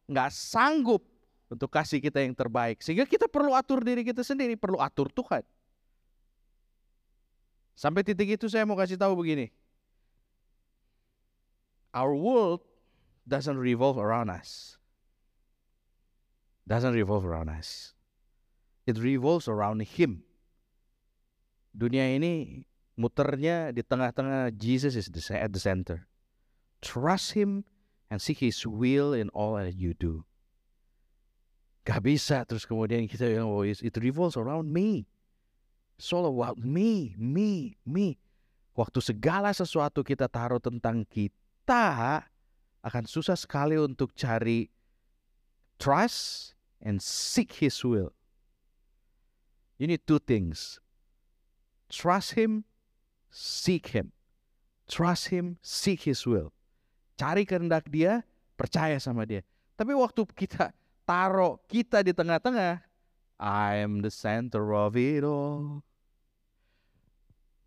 nggak 0.07 0.31
sanggup 0.31 1.03
untuk 1.53 1.69
kasih 1.69 2.01
kita 2.01 2.23
yang 2.23 2.33
terbaik. 2.33 2.81
Sehingga 2.81 3.05
kita 3.05 3.27
perlu 3.29 3.53
atur 3.53 3.85
diri 3.85 4.07
kita 4.07 4.25
sendiri, 4.25 4.57
perlu 4.57 4.81
atur 4.81 5.11
Tuhan. 5.13 5.43
Sampai 7.73 8.05
titik 8.05 8.37
itu 8.37 8.47
saya 8.47 8.69
mau 8.69 8.77
kasih 8.77 9.01
tahu 9.01 9.17
begini. 9.17 9.51
Our 11.93 12.17
world 12.17 12.65
doesn't 13.29 13.61
revolve 13.61 14.01
around 14.01 14.33
us. 14.33 14.81
Doesn't 16.65 16.95
revolve 16.95 17.27
around 17.27 17.51
us. 17.53 17.93
It 18.87 18.97
revolves 18.97 19.47
around 19.47 19.83
him. 19.85 20.25
Dunia 21.73 22.13
ini 22.13 22.65
muternya 22.97 23.73
di 23.73 23.81
tengah-tengah 23.81 24.53
Jesus 24.57 24.97
is 24.97 25.09
at 25.33 25.53
the 25.53 25.63
center. 25.63 26.09
Trust 26.83 27.33
him 27.33 27.65
and 28.13 28.21
seek 28.21 28.45
his 28.45 28.67
will 28.67 29.17
in 29.17 29.33
all 29.33 29.57
that 29.57 29.79
you 29.79 29.97
do. 29.97 30.29
Gak 31.83 32.07
bisa 32.07 32.47
terus 32.47 32.63
kemudian 32.63 33.11
kita 33.11 33.27
bilang, 33.27 33.51
oh 33.51 33.67
it 33.67 33.97
revolves 33.99 34.39
around 34.39 34.71
me. 34.71 35.09
All 36.11 36.27
about 36.27 36.59
me, 36.59 37.15
me, 37.15 37.79
me. 37.87 38.19
Waktu 38.75 38.99
segala 38.99 39.55
sesuatu 39.55 40.03
kita 40.03 40.27
taruh 40.27 40.59
tentang 40.59 41.07
kita, 41.07 42.27
akan 42.83 43.05
susah 43.07 43.39
sekali 43.39 43.79
untuk 43.79 44.11
cari 44.19 44.67
trust 45.79 46.59
and 46.83 46.99
seek 46.99 47.63
His 47.63 47.79
will. 47.87 48.11
You 49.79 49.87
need 49.87 50.03
two 50.03 50.19
things. 50.19 50.83
Trust 51.87 52.35
Him, 52.35 52.67
seek 53.31 53.95
Him. 53.95 54.11
Trust 54.91 55.31
Him, 55.31 55.63
seek 55.63 56.11
His 56.11 56.27
will. 56.27 56.51
Cari 57.15 57.47
kehendak 57.47 57.87
Dia, 57.87 58.27
percaya 58.59 58.99
sama 58.99 59.23
Dia. 59.23 59.47
Tapi 59.79 59.95
waktu 59.95 60.27
kita 60.35 60.75
taruh 61.07 61.63
kita 61.71 62.03
di 62.03 62.11
tengah-tengah, 62.11 62.83
I 63.39 63.79
am 63.79 64.03
the 64.03 64.11
center 64.11 64.75
of 64.75 64.99
it 64.99 65.23
all 65.23 65.87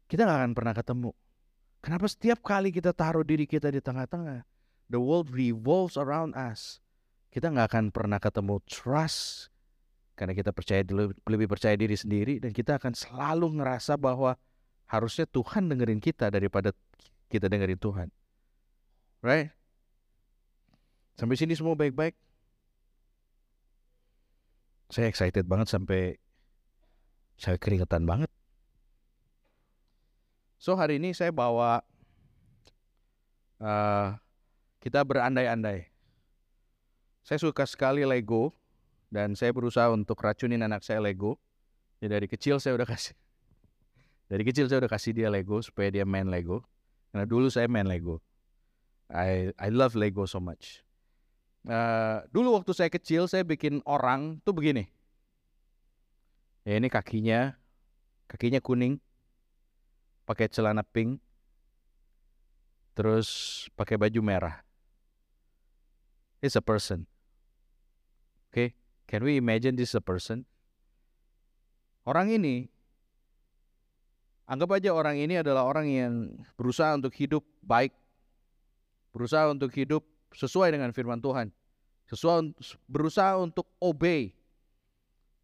kita 0.06 0.26
nggak 0.26 0.40
akan 0.42 0.54
pernah 0.54 0.74
ketemu. 0.74 1.12
Kenapa 1.82 2.06
setiap 2.10 2.40
kali 2.42 2.74
kita 2.74 2.94
taruh 2.94 3.22
diri 3.22 3.46
kita 3.46 3.70
di 3.70 3.78
tengah-tengah, 3.78 4.42
the 4.90 4.98
world 4.98 5.30
revolves 5.30 5.98
around 5.98 6.34
us. 6.34 6.82
Kita 7.30 7.52
nggak 7.52 7.68
akan 7.70 7.86
pernah 7.92 8.18
ketemu 8.18 8.64
trust 8.66 9.52
karena 10.16 10.32
kita 10.32 10.56
percaya 10.56 10.82
lebih 11.28 11.48
percaya 11.52 11.76
diri 11.76 11.94
sendiri 11.94 12.40
dan 12.40 12.56
kita 12.56 12.80
akan 12.80 12.96
selalu 12.96 13.60
ngerasa 13.60 14.00
bahwa 14.00 14.40
harusnya 14.88 15.28
Tuhan 15.28 15.68
dengerin 15.68 16.00
kita 16.00 16.32
daripada 16.32 16.72
kita 17.28 17.52
dengerin 17.52 17.78
Tuhan. 17.78 18.08
Right? 19.20 19.52
Sampai 21.20 21.36
sini 21.36 21.58
semua 21.58 21.76
baik-baik. 21.76 22.16
Saya 24.94 25.12
excited 25.12 25.44
banget 25.50 25.68
sampai 25.68 26.16
saya 27.36 27.60
keringetan 27.60 28.08
banget. 28.08 28.32
So 30.56 30.74
hari 30.80 30.98
ini 30.98 31.12
saya 31.12 31.30
bawa 31.36 31.84
uh, 33.60 34.16
kita 34.80 35.04
berandai-andai. 35.04 35.90
Saya 37.26 37.42
suka 37.42 37.66
sekali 37.66 38.06
Lego 38.06 38.54
dan 39.10 39.34
saya 39.34 39.50
berusaha 39.50 39.90
untuk 39.90 40.22
racunin 40.22 40.62
anak 40.62 40.86
saya 40.86 41.02
Lego. 41.02 41.42
Jadi 42.00 42.12
dari 42.12 42.28
kecil 42.30 42.62
saya 42.62 42.78
udah 42.78 42.86
kasih 42.86 43.16
dari 44.32 44.44
kecil 44.46 44.70
saya 44.70 44.86
udah 44.86 44.92
kasih 44.92 45.12
dia 45.18 45.30
Lego 45.34 45.60
supaya 45.62 45.90
dia 45.90 46.06
main 46.06 46.30
Lego. 46.30 46.62
Karena 47.10 47.26
dulu 47.26 47.48
saya 47.50 47.66
main 47.66 47.88
Lego. 47.88 48.22
I 49.10 49.54
I 49.58 49.70
love 49.70 49.94
Lego 49.98 50.26
so 50.26 50.42
much. 50.42 50.86
Uh, 51.66 52.22
dulu 52.30 52.54
waktu 52.54 52.78
saya 52.78 52.90
kecil 52.94 53.26
saya 53.26 53.42
bikin 53.42 53.82
orang 53.90 54.38
tuh 54.46 54.54
begini. 54.54 54.86
Ya 56.66 56.78
ini 56.78 56.90
kakinya, 56.90 57.58
kakinya 58.26 58.62
kuning, 58.62 59.02
pakai 60.26 60.50
celana 60.50 60.82
pink, 60.82 61.22
terus 62.98 63.64
pakai 63.78 63.96
baju 63.96 64.22
merah. 64.26 64.66
It's 66.42 66.58
a 66.58 66.62
person. 66.66 67.06
Okay, 68.50 68.74
can 69.06 69.22
we 69.22 69.38
imagine 69.38 69.78
this 69.78 69.94
is 69.94 69.98
a 69.98 70.04
person? 70.04 70.46
Orang 72.06 72.30
ini, 72.30 72.70
anggap 74.46 74.78
aja 74.78 74.94
orang 74.94 75.18
ini 75.18 75.42
adalah 75.42 75.66
orang 75.66 75.90
yang 75.90 76.14
berusaha 76.54 76.94
untuk 76.94 77.14
hidup 77.18 77.42
baik, 77.66 77.94
berusaha 79.10 79.50
untuk 79.50 79.74
hidup 79.74 80.06
sesuai 80.38 80.70
dengan 80.70 80.94
firman 80.94 81.18
Tuhan, 81.18 81.50
sesuai 82.14 82.54
berusaha 82.86 83.42
untuk 83.42 83.66
obey. 83.82 84.38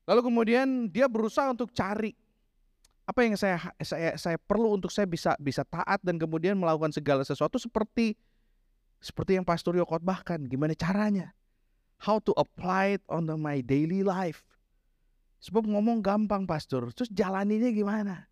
Lalu 0.05 0.21
kemudian 0.21 0.67
dia 0.89 1.09
berusaha 1.09 1.49
untuk 1.49 1.73
cari 1.73 2.13
apa 3.11 3.27
yang 3.27 3.35
saya 3.35 3.59
saya 3.83 4.15
saya 4.15 4.39
perlu 4.39 4.79
untuk 4.79 4.87
saya 4.87 5.03
bisa 5.03 5.35
bisa 5.35 5.67
taat 5.67 5.99
dan 5.99 6.15
kemudian 6.15 6.55
melakukan 6.55 6.95
segala 6.95 7.27
sesuatu 7.27 7.59
seperti 7.59 8.15
seperti 9.03 9.35
yang 9.35 9.43
Pastor 9.43 9.75
Yo 9.75 9.83
khotbahkan, 9.83 10.47
gimana 10.47 10.77
caranya? 10.77 11.35
How 12.05 12.21
to 12.23 12.31
apply 12.37 13.01
it 13.01 13.03
on 13.11 13.27
my 13.41 13.59
daily 13.59 14.05
life. 14.05 14.45
Sebab 15.41 15.65
ngomong 15.65 16.05
gampang 16.05 16.45
pastor, 16.45 16.93
terus 16.93 17.09
jalaninya 17.09 17.73
gimana? 17.73 18.29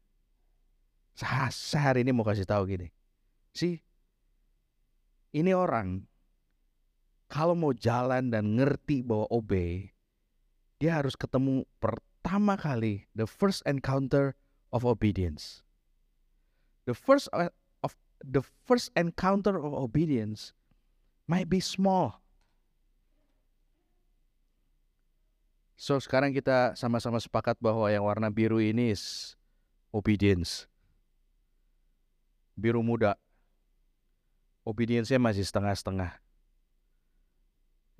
Saya, 1.18 1.50
saya 1.50 1.84
hari 1.90 2.06
ini 2.06 2.14
mau 2.14 2.22
kasih 2.22 2.46
tahu 2.46 2.70
gini. 2.70 2.94
Sih, 3.50 3.82
ini 5.34 5.58
orang 5.58 6.06
kalau 7.26 7.58
mau 7.58 7.74
jalan 7.74 8.30
dan 8.30 8.54
ngerti 8.54 9.02
bahwa 9.02 9.26
obey, 9.34 9.90
dia 10.78 11.02
harus 11.02 11.18
ketemu 11.18 11.66
pertama 11.82 12.62
kali 12.62 13.10
the 13.18 13.26
first 13.26 13.66
encounter 13.66 14.38
of 14.72 14.86
obedience. 14.86 15.62
The 16.86 16.94
first 16.94 17.30
uh, 17.34 17.54
of 17.84 17.98
the 18.22 18.42
first 18.66 18.90
encounter 18.98 19.58
of 19.58 19.74
obedience 19.74 20.54
might 21.30 21.50
be 21.50 21.62
small. 21.62 22.22
So 25.80 25.96
sekarang 25.96 26.36
kita 26.36 26.76
sama-sama 26.76 27.24
sepakat 27.24 27.56
bahwa 27.64 27.88
yang 27.88 28.04
warna 28.04 28.28
biru 28.28 28.60
ini 28.60 28.92
is 28.92 29.36
obedience. 29.96 30.68
Biru 32.60 32.84
muda. 32.84 33.16
Obedience-nya 34.68 35.16
masih 35.16 35.48
setengah-setengah. 35.48 36.20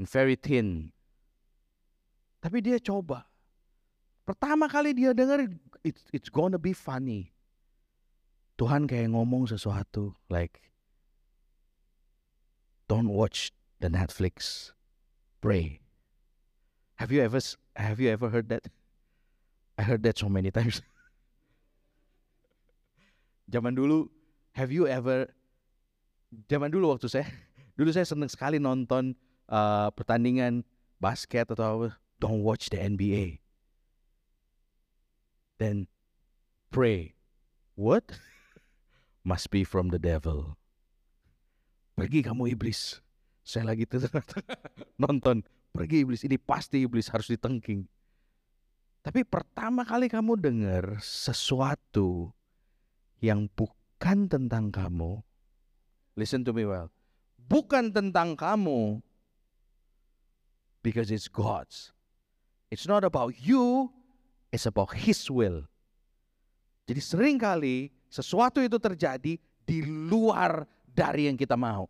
Very 0.04 0.36
thin. 0.36 0.92
Tapi 2.44 2.60
dia 2.60 2.80
coba. 2.84 3.28
Pertama 4.28 4.68
kali 4.68 4.92
dia 4.92 5.16
dengar 5.16 5.48
it's 5.84 6.04
it's 6.12 6.30
gonna 6.30 6.60
be 6.60 6.74
funny. 6.74 7.34
Tuhan 8.60 8.92
kayak 8.92 9.16
ngomong 9.16 9.48
sesuatu 9.48 10.20
like 10.28 10.60
don't 12.92 13.08
watch 13.08 13.56
the 13.80 13.88
Netflix. 13.88 14.72
pray. 15.42 15.80
Have 16.96 17.12
you 17.12 17.24
ever 17.24 17.40
have 17.76 18.00
you 18.00 18.12
ever 18.12 18.30
heard 18.30 18.50
that? 18.50 18.68
I 19.80 19.84
heard 19.84 20.04
that 20.04 20.20
so 20.20 20.28
many 20.28 20.52
times. 20.58 20.84
zaman 23.50 23.74
dulu, 23.74 24.06
have 24.54 24.70
you 24.70 24.86
ever 24.86 25.26
zaman 26.46 26.70
dulu 26.70 26.94
waktu 26.94 27.10
saya 27.10 27.26
dulu 27.80 27.90
saya 27.90 28.06
senang 28.06 28.30
sekali 28.30 28.62
nonton 28.62 29.18
uh, 29.50 29.90
pertandingan 29.98 30.62
basket 31.02 31.50
atau 31.50 31.66
apa. 31.82 31.98
Don't 32.20 32.44
watch 32.44 32.70
the 32.70 32.78
NBA. 32.78 33.40
Then 35.60 35.92
pray. 36.72 37.20
What? 37.76 38.16
Must 39.28 39.52
be 39.52 39.68
from 39.68 39.92
the 39.92 40.00
devil. 40.00 40.56
Pergi 42.00 42.24
kamu 42.24 42.56
iblis. 42.56 43.04
Saya 43.44 43.76
lagi 43.76 43.84
nonton. 45.04 45.44
Pergi 45.76 46.08
iblis. 46.08 46.24
Ini 46.24 46.40
pasti 46.40 46.88
iblis 46.88 47.12
harus 47.12 47.28
ditengking. 47.28 47.86
Tapi 49.04 49.28
pertama 49.28 49.84
kali 49.84 50.08
kamu 50.08 50.40
dengar 50.40 51.00
sesuatu 51.04 52.32
yang 53.20 53.52
bukan 53.52 54.32
tentang 54.32 54.72
kamu. 54.72 55.20
Listen 56.16 56.44
to 56.48 56.56
me 56.56 56.64
well. 56.64 56.92
Bukan 57.36 57.92
tentang 57.92 58.40
kamu. 58.40 59.04
Because 60.80 61.12
it's 61.12 61.28
God's. 61.28 61.92
It's 62.72 62.88
not 62.88 63.04
about 63.04 63.36
you, 63.36 63.92
it's 64.50 64.66
about 64.70 64.94
His 64.94 65.22
will. 65.30 65.66
Jadi 66.90 67.02
sering 67.02 67.38
kali 67.38 67.94
sesuatu 68.10 68.62
itu 68.62 68.82
terjadi 68.82 69.38
di 69.40 69.80
luar 69.86 70.66
dari 70.90 71.30
yang 71.30 71.38
kita 71.38 71.54
mau. 71.54 71.86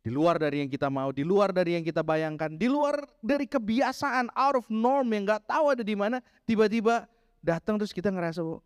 Di 0.00 0.08
luar 0.08 0.40
dari 0.40 0.64
yang 0.64 0.70
kita 0.72 0.88
mau, 0.88 1.12
di 1.12 1.20
luar 1.20 1.52
dari 1.52 1.76
yang 1.76 1.84
kita 1.84 2.00
bayangkan, 2.00 2.56
di 2.56 2.66
luar 2.66 3.04
dari 3.20 3.44
kebiasaan 3.44 4.32
out 4.32 4.56
of 4.56 4.66
norm 4.72 5.12
yang 5.12 5.28
nggak 5.28 5.44
tahu 5.44 5.76
ada 5.76 5.84
di 5.84 5.92
mana, 5.92 6.24
tiba-tiba 6.48 7.04
datang 7.44 7.76
terus 7.76 7.92
kita 7.92 8.08
ngerasa, 8.08 8.40
oh, 8.40 8.64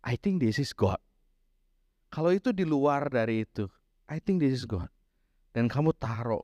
I 0.00 0.16
think 0.16 0.40
this 0.40 0.56
is 0.56 0.72
God. 0.72 0.98
Kalau 2.08 2.32
itu 2.32 2.56
di 2.56 2.64
luar 2.64 3.12
dari 3.12 3.44
itu, 3.44 3.68
I 4.08 4.16
think 4.16 4.40
this 4.40 4.56
is 4.56 4.64
God. 4.64 4.88
Dan 5.52 5.68
kamu 5.68 5.92
taruh 5.92 6.40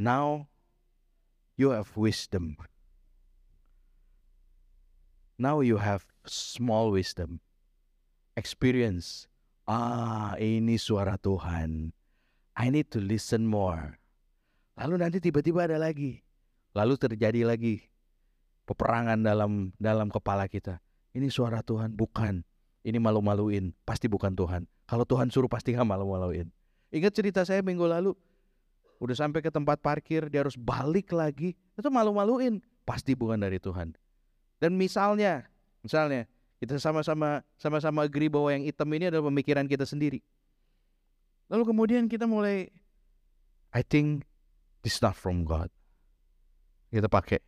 Now 0.00 0.48
you 1.60 1.76
have 1.76 1.92
wisdom. 1.92 2.56
Now 5.36 5.60
you 5.60 5.76
have 5.76 6.08
small 6.24 6.88
wisdom. 6.88 7.44
Experience. 8.32 9.28
Ah, 9.68 10.40
ini 10.40 10.80
suara 10.80 11.20
Tuhan. 11.20 11.92
I 12.56 12.72
need 12.72 12.88
to 12.96 13.00
listen 13.04 13.44
more. 13.44 14.00
Lalu 14.80 15.04
nanti 15.04 15.20
tiba-tiba 15.20 15.68
ada 15.68 15.76
lagi. 15.76 16.24
Lalu 16.72 16.96
terjadi 16.96 17.44
lagi 17.44 17.84
peperangan 18.64 19.20
dalam 19.20 19.76
dalam 19.76 20.08
kepala 20.08 20.48
kita. 20.48 20.80
Ini 21.12 21.28
suara 21.28 21.60
Tuhan, 21.60 21.92
bukan. 21.92 22.40
Ini 22.80 22.96
malu-maluin, 22.96 23.76
pasti 23.84 24.08
bukan 24.08 24.32
Tuhan. 24.32 24.64
Kalau 24.88 25.04
Tuhan 25.04 25.28
suruh 25.28 25.50
pasti 25.50 25.76
nggak 25.76 25.84
malu-maluin. 25.84 26.48
Ingat 26.88 27.12
cerita 27.12 27.44
saya 27.44 27.60
minggu 27.60 27.84
lalu, 27.84 28.16
udah 29.00 29.16
sampai 29.16 29.40
ke 29.40 29.48
tempat 29.48 29.80
parkir 29.80 30.28
dia 30.28 30.44
harus 30.44 30.60
balik 30.60 31.16
lagi. 31.16 31.56
Itu 31.74 31.88
malu-maluin. 31.88 32.60
Pasti 32.84 33.16
bukan 33.16 33.40
dari 33.40 33.56
Tuhan. 33.56 33.96
Dan 34.60 34.76
misalnya 34.76 35.48
misalnya 35.80 36.28
kita 36.60 36.76
sama-sama 36.76 37.40
sama-sama 37.56 38.04
agree 38.04 38.28
bahwa 38.28 38.52
yang 38.52 38.60
hitam 38.68 38.92
ini 38.92 39.08
adalah 39.08 39.32
pemikiran 39.32 39.64
kita 39.64 39.88
sendiri. 39.88 40.20
Lalu 41.48 41.64
kemudian 41.64 42.04
kita 42.06 42.28
mulai 42.28 42.68
I 43.72 43.80
think 43.80 44.28
this 44.84 45.00
not 45.00 45.16
from 45.16 45.48
God. 45.48 45.72
Kita 46.92 47.08
pakai 47.08 47.40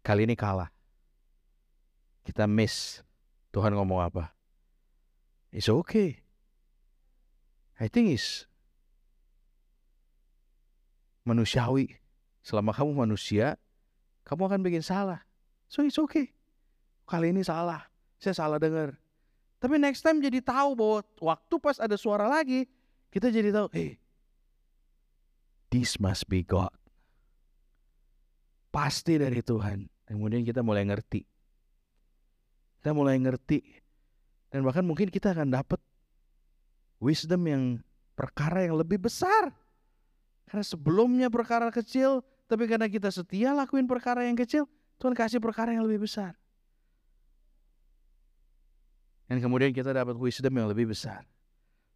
kali 0.00 0.24
ini 0.24 0.34
kalah. 0.34 0.72
Kita 2.24 2.48
miss. 2.48 3.04
Tuhan 3.50 3.74
ngomong 3.76 4.00
apa? 4.00 4.32
It's 5.50 5.66
okay. 5.66 6.22
I 7.76 7.90
think 7.90 8.14
it's 8.14 8.49
manusiawi. 11.24 11.96
Selama 12.40 12.72
kamu 12.72 12.96
manusia, 12.96 13.60
kamu 14.24 14.48
akan 14.48 14.60
bikin 14.64 14.84
salah. 14.84 15.20
So 15.68 15.84
it's 15.84 16.00
okay. 16.00 16.32
Kali 17.04 17.34
ini 17.34 17.44
salah. 17.44 17.84
Saya 18.16 18.36
salah 18.36 18.58
dengar. 18.60 18.96
Tapi 19.60 19.76
next 19.76 20.00
time 20.00 20.24
jadi 20.24 20.40
tahu 20.40 20.72
bahwa 20.72 20.98
waktu 21.20 21.54
pas 21.60 21.76
ada 21.76 21.96
suara 22.00 22.24
lagi, 22.24 22.64
kita 23.12 23.28
jadi 23.28 23.52
tahu, 23.52 23.68
hey, 23.76 24.00
this 25.68 26.00
must 26.00 26.24
be 26.32 26.40
God. 26.40 26.72
Pasti 28.72 29.20
dari 29.20 29.44
Tuhan. 29.44 29.84
Kemudian 30.08 30.46
kita 30.46 30.64
mulai 30.64 30.86
ngerti. 30.88 31.22
Kita 32.80 32.96
mulai 32.96 33.20
ngerti. 33.20 33.60
Dan 34.48 34.64
bahkan 34.64 34.82
mungkin 34.82 35.12
kita 35.12 35.36
akan 35.36 35.52
dapat 35.52 35.78
wisdom 36.98 37.42
yang 37.46 37.62
perkara 38.18 38.64
yang 38.66 38.80
lebih 38.80 38.98
besar 38.98 39.54
karena 40.50 40.66
sebelumnya 40.66 41.30
perkara 41.30 41.70
kecil, 41.70 42.26
tapi 42.50 42.66
karena 42.66 42.90
kita 42.90 43.06
setia 43.14 43.54
lakuin 43.54 43.86
perkara 43.86 44.26
yang 44.26 44.34
kecil, 44.34 44.66
Tuhan 44.98 45.14
kasih 45.14 45.38
perkara 45.38 45.70
yang 45.70 45.86
lebih 45.86 46.10
besar. 46.10 46.34
Dan 49.30 49.38
kemudian 49.38 49.70
kita 49.70 49.94
dapat 49.94 50.18
wisdom 50.18 50.50
yang 50.50 50.66
lebih 50.66 50.90
besar. 50.90 51.22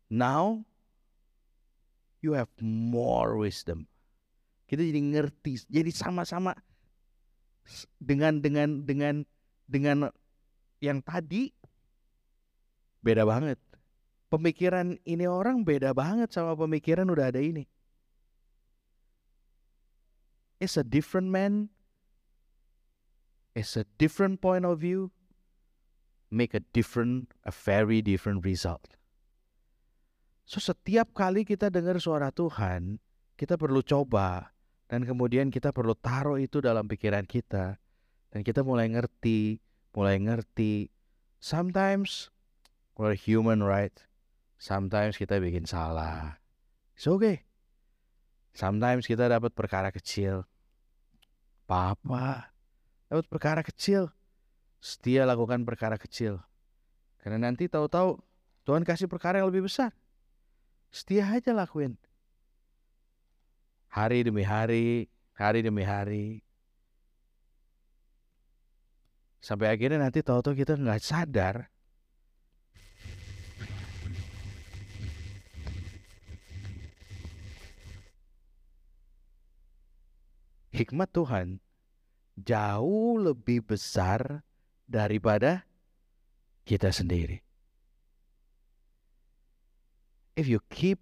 Now, 0.06 0.62
you 2.22 2.38
have 2.38 2.46
more 2.62 3.34
wisdom. 3.34 3.90
Kita 4.70 4.86
jadi 4.86 5.02
ngerti, 5.02 5.66
jadi 5.66 5.90
sama-sama 5.90 6.54
dengan 7.98 8.38
dengan 8.38 8.86
dengan 8.86 9.26
dengan 9.66 10.14
yang 10.78 11.02
tadi 11.02 11.50
beda 13.02 13.26
banget. 13.26 13.58
Pemikiran 14.30 14.94
ini 15.02 15.26
orang 15.26 15.66
beda 15.66 15.90
banget 15.90 16.30
sama 16.30 16.54
pemikiran 16.54 17.10
udah 17.10 17.34
ada 17.34 17.42
ini 17.42 17.66
is 20.64 20.80
a 20.80 20.84
different 20.84 21.28
man, 21.28 21.68
is 23.52 23.76
a 23.76 23.84
different 24.00 24.40
point 24.40 24.64
of 24.64 24.80
view, 24.80 25.12
make 26.32 26.56
a 26.56 26.64
different, 26.72 27.30
a 27.44 27.52
very 27.52 28.00
different 28.00 28.42
result. 28.42 28.96
So 30.48 30.60
setiap 30.60 31.12
kali 31.12 31.44
kita 31.44 31.68
dengar 31.68 32.00
suara 32.00 32.32
Tuhan, 32.32 33.00
kita 33.36 33.60
perlu 33.60 33.84
coba 33.84 34.52
dan 34.88 35.04
kemudian 35.04 35.48
kita 35.48 35.72
perlu 35.72 35.96
taruh 35.96 36.36
itu 36.36 36.60
dalam 36.60 36.84
pikiran 36.88 37.24
kita 37.24 37.80
dan 38.32 38.40
kita 38.44 38.60
mulai 38.60 38.88
ngerti, 38.92 39.60
mulai 39.96 40.20
ngerti. 40.20 40.92
Sometimes 41.40 42.32
we're 42.96 43.16
human, 43.16 43.60
right? 43.64 43.94
Sometimes 44.60 45.20
kita 45.20 45.40
bikin 45.40 45.68
salah. 45.68 46.40
It's 46.96 47.08
okay. 47.08 47.44
Sometimes 48.54 49.04
kita 49.10 49.26
dapat 49.26 49.50
perkara 49.50 49.90
kecil. 49.90 50.46
Papa, 51.64 52.52
dapat 53.08 53.26
perkara 53.28 53.60
kecil. 53.64 54.12
Setia 54.84 55.24
lakukan 55.24 55.64
perkara 55.64 55.96
kecil. 55.96 56.44
Karena 57.24 57.48
nanti 57.48 57.72
tahu-tahu 57.72 58.20
Tuhan 58.68 58.84
kasih 58.84 59.08
perkara 59.08 59.40
yang 59.40 59.48
lebih 59.48 59.64
besar. 59.64 59.96
Setia 60.92 61.24
aja 61.24 61.56
lakuin. 61.56 61.96
Hari 63.88 64.28
demi 64.28 64.44
hari, 64.44 65.08
hari 65.32 65.64
demi 65.64 65.82
hari. 65.82 66.44
Sampai 69.40 69.72
akhirnya 69.72 70.04
nanti 70.04 70.20
tahu-tahu 70.20 70.56
kita 70.56 70.76
nggak 70.76 71.00
sadar 71.00 71.73
hikmat 80.74 81.14
Tuhan 81.14 81.62
jauh 82.34 83.14
lebih 83.22 83.62
besar 83.62 84.42
daripada 84.90 85.62
kita 86.66 86.90
sendiri. 86.90 87.38
If 90.34 90.50
you 90.50 90.58
keep 90.66 90.98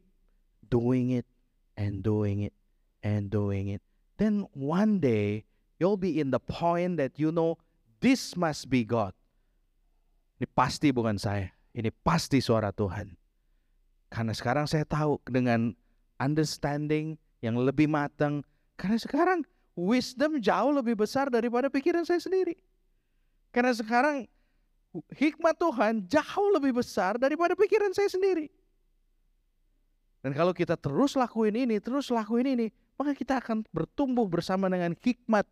doing 0.68 1.16
it 1.16 1.24
and 1.72 2.04
doing 2.04 2.44
it 2.44 2.52
and 3.00 3.32
doing 3.32 3.72
it, 3.72 3.80
then 4.20 4.44
one 4.52 5.00
day 5.00 5.48
you'll 5.80 5.96
be 5.96 6.20
in 6.20 6.28
the 6.28 6.42
point 6.42 7.00
that 7.00 7.16
you 7.16 7.32
know 7.32 7.56
this 8.04 8.36
must 8.36 8.68
be 8.68 8.84
God. 8.84 9.16
Ini 10.36 10.44
pasti 10.52 10.92
bukan 10.92 11.16
saya. 11.16 11.48
Ini 11.72 11.88
pasti 12.04 12.44
suara 12.44 12.76
Tuhan. 12.76 13.16
Karena 14.12 14.36
sekarang 14.36 14.68
saya 14.68 14.84
tahu 14.84 15.16
dengan 15.24 15.72
understanding 16.20 17.16
yang 17.40 17.56
lebih 17.56 17.88
matang. 17.88 18.44
Karena 18.76 19.00
sekarang 19.00 19.48
wisdom 19.76 20.40
jauh 20.40 20.72
lebih 20.72 20.96
besar 20.98 21.32
daripada 21.32 21.72
pikiran 21.72 22.04
saya 22.04 22.20
sendiri. 22.20 22.56
Karena 23.52 23.72
sekarang 23.72 24.28
hikmat 25.16 25.56
Tuhan 25.56 26.04
jauh 26.08 26.50
lebih 26.56 26.80
besar 26.80 27.16
daripada 27.16 27.56
pikiran 27.56 27.92
saya 27.96 28.08
sendiri. 28.08 28.48
Dan 30.22 30.32
kalau 30.36 30.54
kita 30.54 30.78
terus 30.78 31.18
lakuin 31.18 31.66
ini, 31.66 31.82
terus 31.82 32.06
lakuin 32.12 32.46
ini, 32.46 32.66
maka 32.94 33.10
kita 33.12 33.42
akan 33.42 33.66
bertumbuh 33.74 34.28
bersama 34.30 34.70
dengan 34.70 34.94
hikmat 34.94 35.44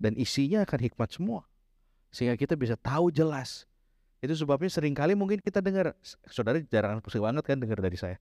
dan 0.00 0.18
isinya 0.18 0.66
akan 0.66 0.80
hikmat 0.90 1.08
semua. 1.14 1.46
Sehingga 2.10 2.34
kita 2.34 2.58
bisa 2.58 2.74
tahu 2.74 3.14
jelas. 3.14 3.68
Itu 4.18 4.34
sebabnya 4.34 4.66
sering 4.66 4.96
kali 4.96 5.14
mungkin 5.14 5.38
kita 5.38 5.62
dengar, 5.62 5.94
saudara 6.26 6.58
jarang 6.66 6.98
banget 6.98 7.44
kan 7.46 7.56
dengar 7.62 7.78
dari 7.78 7.94
saya. 7.94 8.18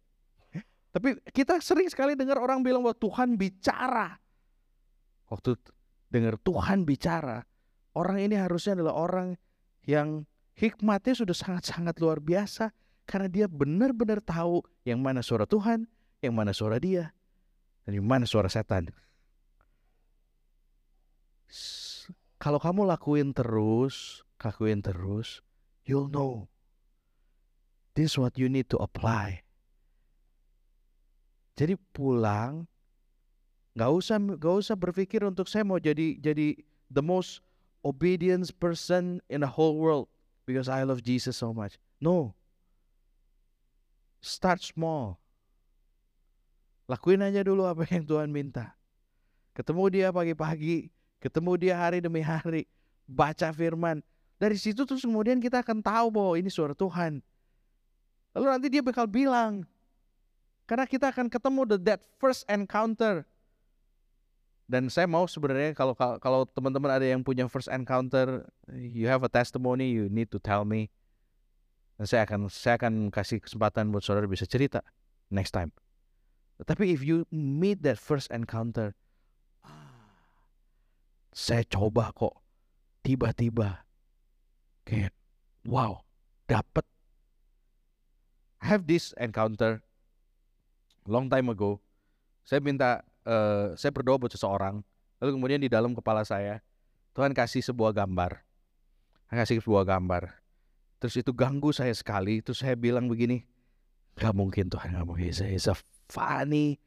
Tapi 0.93 1.17
kita 1.33 1.57
sering 1.61 1.89
sekali 1.89 2.13
dengar 2.13 2.37
orang 2.37 2.61
bilang 2.61 2.85
bahwa 2.85 2.97
Tuhan 2.97 3.33
bicara. 3.33 4.17
Waktu 5.27 5.59
dengar 6.07 6.39
Tuhan 6.39 6.87
bicara, 6.87 7.43
orang 7.95 8.23
ini 8.23 8.39
harusnya 8.39 8.79
adalah 8.79 8.95
orang 8.95 9.27
yang 9.83 10.23
hikmatnya 10.55 11.13
sudah 11.13 11.35
sangat-sangat 11.35 11.99
luar 11.99 12.23
biasa 12.23 12.71
karena 13.07 13.27
dia 13.31 13.45
benar-benar 13.47 14.19
tahu 14.19 14.63
yang 14.83 14.99
mana 14.99 15.23
suara 15.23 15.47
Tuhan, 15.47 15.87
yang 16.19 16.35
mana 16.35 16.51
suara 16.51 16.79
dia, 16.79 17.15
dan 17.87 17.95
yang 17.95 18.07
mana 18.07 18.27
suara 18.27 18.51
setan. 18.51 18.91
Kalau 22.37 22.59
kamu 22.59 22.83
lakuin 22.85 23.31
terus, 23.31 24.27
lakuin 24.43 24.83
terus, 24.83 25.41
you'll 25.87 26.11
know. 26.11 26.51
This 27.95 28.13
is 28.13 28.15
what 28.21 28.37
you 28.37 28.45
need 28.45 28.69
to 28.69 28.77
apply. 28.77 29.41
Jadi 31.57 31.73
pulang, 31.95 32.69
nggak 33.77 33.91
usah 33.93 34.17
nggak 34.17 34.55
usah 34.57 34.73
berpikir 34.73 35.21
untuk 35.21 35.45
saya 35.45 35.61
mau 35.61 35.77
jadi 35.77 36.17
jadi 36.17 36.57
the 36.89 37.03
most 37.05 37.45
obedience 37.85 38.49
person 38.49 39.21
in 39.29 39.45
the 39.45 39.51
whole 39.53 39.77
world 39.77 40.09
because 40.49 40.65
I 40.65 40.81
love 40.81 41.05
Jesus 41.05 41.37
so 41.37 41.53
much. 41.53 41.77
No. 42.01 42.33
Start 44.17 44.65
small. 44.65 45.21
Lakuin 46.89 47.21
aja 47.21 47.45
dulu 47.45 47.69
apa 47.69 47.85
yang 47.91 48.07
Tuhan 48.07 48.33
minta. 48.33 48.73
Ketemu 49.53 49.83
dia 49.93 50.07
pagi-pagi, 50.09 50.89
ketemu 51.21 51.51
dia 51.59 51.75
hari 51.77 52.01
demi 52.01 52.23
hari, 52.23 52.65
baca 53.05 53.53
firman. 53.53 54.01
Dari 54.41 54.57
situ 54.57 54.85
terus 54.89 55.05
kemudian 55.05 55.37
kita 55.37 55.61
akan 55.61 55.85
tahu 55.85 56.07
bahwa 56.09 56.33
ini 56.39 56.49
suara 56.49 56.73
Tuhan. 56.73 57.19
Lalu 58.33 58.45
nanti 58.47 58.67
dia 58.69 58.81
bakal 58.85 59.09
bilang, 59.09 59.65
karena 60.69 60.85
kita 60.85 61.09
akan 61.09 61.27
ketemu 61.27 61.61
the 61.65 61.77
that 61.81 62.01
first 62.21 62.45
encounter. 62.47 63.25
Dan 64.67 64.91
saya 64.91 65.07
mau 65.07 65.23
sebenarnya 65.23 65.71
kalau 65.71 65.95
kalau 65.95 66.43
teman-teman 66.43 66.91
ada 66.91 67.07
yang 67.07 67.23
punya 67.23 67.47
first 67.47 67.71
encounter, 67.71 68.43
you 68.67 69.07
have 69.07 69.23
a 69.23 69.31
testimony, 69.31 69.95
you 69.95 70.11
need 70.11 70.27
to 70.27 70.39
tell 70.43 70.67
me. 70.67 70.91
Dan 71.95 72.05
saya 72.05 72.27
akan 72.27 72.51
saya 72.51 72.75
akan 72.75 73.07
kasih 73.07 73.39
kesempatan 73.39 73.89
buat 73.89 74.03
saudara 74.03 74.27
bisa 74.27 74.43
cerita 74.43 74.83
next 75.31 75.55
time. 75.55 75.71
Tapi 76.59 76.91
if 76.91 76.99
you 76.99 77.23
meet 77.31 77.79
that 77.87 77.95
first 77.95 78.27
encounter, 78.27 78.91
saya 81.31 81.63
coba 81.63 82.11
kok 82.11 82.35
tiba-tiba 83.07 83.87
kayak 84.83 85.15
wow 85.63 86.03
dapat 86.49 86.83
have 88.59 88.83
this 88.83 89.15
encounter 89.15 89.79
long 91.07 91.31
time 91.31 91.47
ago, 91.47 91.79
saya 92.43 92.59
minta, 92.59 93.01
uh, 93.27 93.75
saya 93.75 93.91
berdoa 93.91 94.15
buat 94.15 94.31
seseorang, 94.31 94.79
lalu 95.19 95.31
kemudian 95.35 95.59
di 95.59 95.67
dalam 95.67 95.91
kepala 95.91 96.23
saya, 96.23 96.63
Tuhan 97.11 97.35
kasih 97.35 97.59
sebuah 97.59 97.91
gambar, 97.91 98.39
kasih 99.27 99.59
sebuah 99.59 99.83
gambar, 99.83 100.31
terus 101.03 101.19
itu 101.19 101.35
ganggu 101.35 101.75
saya 101.75 101.91
sekali, 101.91 102.39
terus 102.39 102.63
saya 102.63 102.79
bilang 102.79 103.11
begini, 103.11 103.43
gak 104.15 104.31
mungkin 104.31 104.71
Tuhan, 104.71 104.95
gak 104.95 105.05
mungkin, 105.05 105.27
it's 105.27 105.67
a 105.67 105.75
funny, 106.07 106.79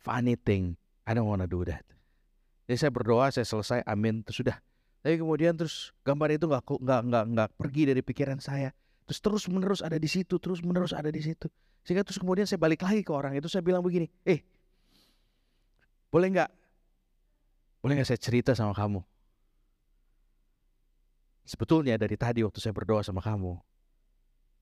funny 0.00 0.40
thing, 0.40 0.80
I 1.04 1.12
don't 1.12 1.28
wanna 1.28 1.44
do 1.44 1.62
that. 1.68 1.84
Jadi 2.64 2.80
saya 2.80 2.92
berdoa, 2.96 3.28
saya 3.28 3.44
selesai, 3.44 3.84
amin, 3.84 4.24
terus 4.24 4.40
sudah. 4.40 4.56
Tapi 5.04 5.20
kemudian 5.20 5.52
terus 5.52 5.92
gambar 6.00 6.32
itu 6.32 6.48
nggak 6.48 6.64
nggak 6.64 7.00
nggak 7.12 7.24
nggak 7.36 7.48
pergi 7.60 7.82
dari 7.92 8.00
pikiran 8.00 8.40
saya. 8.40 8.72
Terus 9.04 9.20
terus 9.20 9.44
menerus 9.52 9.84
ada 9.84 10.00
di 10.00 10.08
situ, 10.08 10.40
terus 10.40 10.64
menerus 10.64 10.96
ada 10.96 11.12
di 11.12 11.20
situ. 11.20 11.52
Sehingga 11.84 12.00
terus 12.00 12.16
kemudian 12.16 12.48
saya 12.48 12.56
balik 12.56 12.80
lagi 12.80 13.04
ke 13.04 13.12
orang 13.12 13.36
itu 13.36 13.44
saya 13.52 13.60
bilang 13.60 13.84
begini, 13.84 14.08
eh 14.24 14.40
boleh 16.14 16.30
nggak, 16.30 16.50
boleh 17.82 17.98
nggak 17.98 18.06
saya 18.06 18.22
cerita 18.22 18.54
sama 18.54 18.70
kamu? 18.70 19.02
Sebetulnya 21.42 21.98
dari 21.98 22.14
tadi 22.14 22.46
waktu 22.46 22.62
saya 22.62 22.70
berdoa 22.70 23.02
sama 23.02 23.18
kamu, 23.18 23.58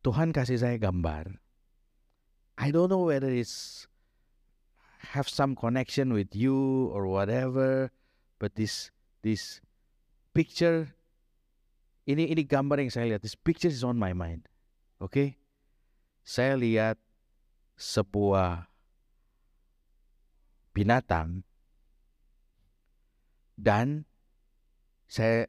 Tuhan 0.01 0.33
kasih 0.33 0.57
saya 0.65 0.81
gambar. 0.81 1.37
I 2.57 2.73
don't 2.73 2.89
know 2.89 3.05
whether 3.05 3.29
it's 3.29 3.85
have 5.13 5.29
some 5.29 5.53
connection 5.53 6.17
with 6.17 6.33
you 6.33 6.89
or 6.89 7.05
whatever, 7.05 7.93
but 8.41 8.57
this 8.57 8.89
this 9.21 9.61
picture 10.33 10.97
ini 12.09 12.33
ini 12.33 12.49
gambar 12.49 12.81
yang 12.81 12.89
saya 12.89 13.15
lihat. 13.15 13.21
This 13.21 13.37
picture 13.37 13.69
is 13.69 13.85
on 13.85 14.01
my 14.01 14.17
mind. 14.17 14.49
Oke, 15.05 15.13
okay? 15.13 15.29
saya 16.25 16.57
lihat 16.57 16.97
sebuah 17.77 18.72
binatang 20.73 21.45
dan 23.57 24.09
saya 25.07 25.47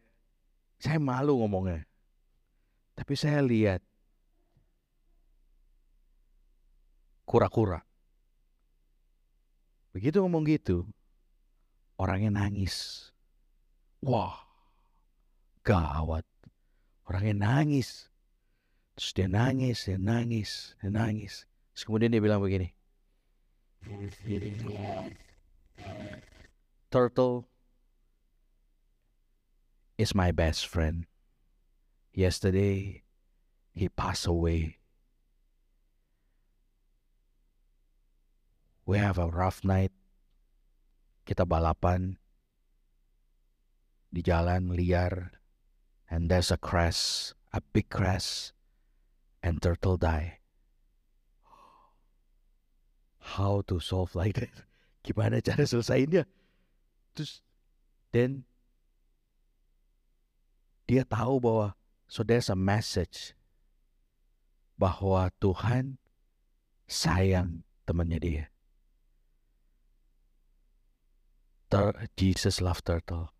saya 0.83 0.99
malu 0.99 1.39
ngomongnya. 1.39 1.87
Tapi 2.93 3.15
saya 3.15 3.39
lihat 3.41 3.79
kura-kura. 7.23 7.81
Begitu 9.95 10.19
ngomong 10.19 10.43
gitu, 10.45 10.85
orangnya 11.95 12.43
nangis. 12.43 13.07
Wah, 14.03 14.35
gawat. 15.63 16.27
Orangnya 17.07 17.47
nangis. 17.47 18.11
Terus 18.99 19.09
dia 19.15 19.27
nangis, 19.31 19.87
dia 19.87 19.97
nangis, 19.97 20.75
dia 20.83 20.91
nangis. 20.91 21.47
Terus 21.73 21.83
kemudian 21.87 22.11
dia 22.13 22.21
bilang 22.21 22.43
begini. 22.43 22.69
Turtle 26.91 27.47
is 29.97 30.13
my 30.15 30.31
best 30.31 30.67
friend. 30.67 31.05
Yesterday, 32.13 33.03
he 33.73 33.89
passed 33.89 34.27
away. 34.27 34.77
We 38.85 38.99
have 38.99 39.17
a 39.17 39.31
rough 39.31 39.63
night. 39.63 39.95
Kita 41.23 41.47
balapan 41.47 42.19
di 44.11 44.19
jalan 44.19 44.75
liar, 44.75 45.31
and 46.11 46.27
there's 46.27 46.51
a 46.51 46.59
crash, 46.59 47.31
a 47.55 47.63
big 47.71 47.87
crash, 47.87 48.51
and 49.39 49.63
turtle 49.63 49.95
die 49.95 50.42
how 53.23 53.63
to 53.71 53.79
solve 53.79 54.11
like 54.15 54.35
that. 54.35 54.51
Gimana 55.07 55.39
cara 55.39 55.63
selesainya? 55.63 56.27
Terus 57.15 57.39
then 58.11 58.43
dia 60.87 61.07
tahu 61.07 61.39
bahwa 61.39 61.75
so 62.07 62.21
there's 62.21 62.51
a 62.51 62.59
message 62.59 63.35
bahwa 64.75 65.31
Tuhan 65.39 65.99
sayang 66.87 67.63
temannya 67.87 68.19
dia. 68.19 68.45
Tur 71.71 71.95
Jesus 72.19 72.61
love 72.61 72.83
turtle 72.85 73.33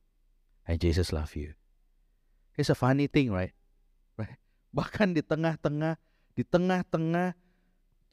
and 0.66 0.80
Jesus 0.80 1.12
love 1.14 1.36
you. 1.36 1.54
It's 2.58 2.70
a 2.70 2.78
funny 2.78 3.06
thing, 3.10 3.34
right? 3.34 3.54
Right. 4.18 4.38
Bahkan 4.78 5.14
di 5.14 5.22
tengah-tengah 5.22 5.98
di 6.34 6.44
tengah-tengah 6.46 7.38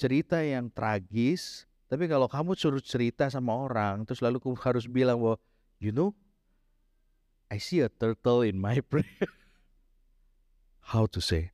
cerita 0.00 0.40
yang 0.40 0.72
tragis, 0.72 1.68
tapi 1.92 2.08
kalau 2.08 2.24
kamu 2.24 2.56
suruh 2.56 2.80
cerita 2.80 3.28
sama 3.28 3.52
orang, 3.52 4.08
terus 4.08 4.24
lalu 4.24 4.40
kamu 4.40 4.56
harus 4.64 4.88
bilang 4.88 5.20
bahwa, 5.20 5.36
you 5.76 5.92
know, 5.92 6.16
I 7.52 7.60
see 7.60 7.84
a 7.84 7.92
turtle 7.92 8.40
in 8.40 8.56
my 8.56 8.80
prayer. 8.90 9.28
How 10.96 11.04
to 11.12 11.20
say? 11.20 11.52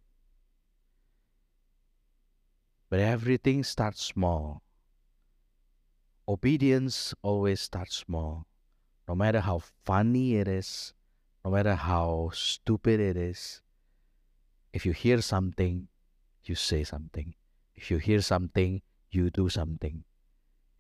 But 2.86 3.02
everything 3.02 3.66
starts 3.66 4.04
small. 4.06 4.62
Obedience 6.28 7.14
always 7.22 7.60
starts 7.60 8.06
small. 8.06 8.46
No 9.08 9.14
matter 9.14 9.40
how 9.40 9.62
funny 9.82 10.36
it 10.36 10.46
is, 10.46 10.94
no 11.44 11.50
matter 11.50 11.74
how 11.74 12.30
stupid 12.34 13.00
it 13.00 13.16
is, 13.16 13.62
if 14.72 14.84
you 14.86 14.92
hear 14.92 15.22
something, 15.22 15.88
you 16.44 16.54
say 16.54 16.84
something. 16.84 17.34
If 17.76 17.92
you 17.92 18.00
hear 18.00 18.24
something, 18.24 18.80
you 19.12 19.28
do 19.28 19.52
something. 19.52 20.02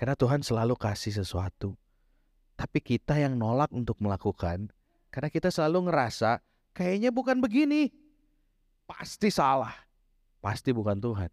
Karena 0.00 0.16
Tuhan 0.16 0.40
selalu 0.40 0.76
kasih 0.80 1.12
sesuatu. 1.12 1.76
Tapi 2.56 2.80
kita 2.80 3.20
yang 3.20 3.36
nolak 3.36 3.68
untuk 3.68 4.00
melakukan, 4.00 4.72
karena 5.12 5.28
kita 5.28 5.52
selalu 5.52 5.92
ngerasa 5.92 6.40
kayaknya 6.72 7.12
bukan 7.12 7.40
begini. 7.40 7.92
Pasti 8.88 9.28
salah. 9.28 9.76
Pasti 10.40 10.72
bukan 10.72 10.96
Tuhan. 10.96 11.28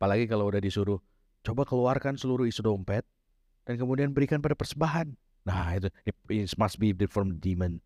Apalagi 0.00 0.24
kalau 0.24 0.48
udah 0.48 0.60
disuruh, 0.60 0.98
coba 1.44 1.68
keluarkan 1.68 2.16
seluruh 2.16 2.48
isi 2.48 2.64
dompet 2.64 3.04
dan 3.68 3.76
kemudian 3.76 4.16
berikan 4.16 4.40
pada 4.40 4.56
persembahan. 4.56 5.12
Nah 5.44 5.76
itu, 5.76 5.88
it 6.30 6.48
must 6.56 6.78
be 6.78 6.94
from 7.10 7.36
demon. 7.36 7.82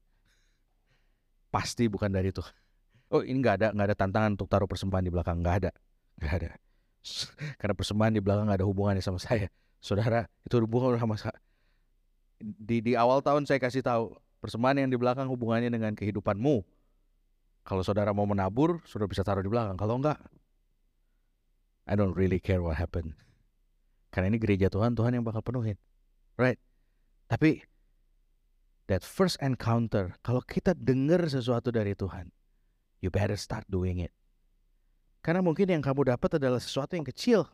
Pasti 1.51 1.89
bukan 1.89 2.13
dari 2.13 2.29
itu. 2.31 2.45
Oh 3.13 3.23
ini 3.23 3.39
nggak 3.39 3.55
ada 3.63 3.69
nggak 3.71 3.87
ada 3.93 3.97
tantangan 3.97 4.31
untuk 4.35 4.49
taruh 4.51 4.67
persembahan 4.67 5.05
di 5.07 5.13
belakang. 5.13 5.39
Nggak 5.43 5.57
ada 5.65 5.71
nggak 6.19 6.35
ada. 6.43 6.49
Karena 7.61 7.75
persembahan 7.77 8.13
di 8.15 8.23
belakang 8.23 8.45
nggak 8.51 8.59
ada 8.63 8.69
hubungannya 8.69 9.03
sama 9.05 9.23
saya. 9.23 9.47
Saudara 9.79 10.27
itu 10.43 10.59
hubungan 10.59 10.99
sama 10.99 11.15
saya 11.15 11.39
di 12.41 12.85
di 12.85 12.93
awal 12.93 13.25
tahun 13.25 13.49
saya 13.49 13.57
kasih 13.57 13.81
tahu 13.81 14.13
persembahan 14.45 14.85
yang 14.85 14.91
di 14.93 14.99
belakang 15.01 15.27
hubungannya 15.29 15.73
dengan 15.73 15.97
kehidupanmu. 15.97 16.65
Kalau 17.67 17.83
saudara 17.83 18.15
mau 18.15 18.29
menabur 18.29 18.79
saudara 18.87 19.11
bisa 19.11 19.27
taruh 19.27 19.43
di 19.43 19.51
belakang. 19.51 19.75
Kalau 19.75 19.99
enggak 19.99 20.21
I 21.87 21.95
don't 21.95 22.15
really 22.15 22.43
care 22.43 22.61
what 22.61 22.77
happened. 22.77 23.17
Karena 24.13 24.33
ini 24.33 24.39
gereja 24.39 24.69
Tuhan 24.69 24.95
Tuhan 24.95 25.17
yang 25.17 25.25
bakal 25.25 25.43
penuhin. 25.43 25.79
Right? 26.37 26.61
Tapi 27.27 27.65
that 28.87 29.03
first 29.03 29.41
encounter 29.43 30.15
kalau 30.23 30.45
kita 30.45 30.77
dengar 30.77 31.27
sesuatu 31.27 31.75
dari 31.75 31.97
Tuhan 31.97 32.31
you 33.01 33.09
better 33.13 33.37
start 33.37 33.65
doing 33.69 34.03
it. 34.03 34.13
Karena 35.21 35.43
mungkin 35.43 35.67
yang 35.67 35.83
kamu 35.83 36.15
dapat 36.15 36.39
adalah 36.39 36.63
sesuatu 36.63 36.95
yang 36.95 37.07
kecil. 37.07 37.47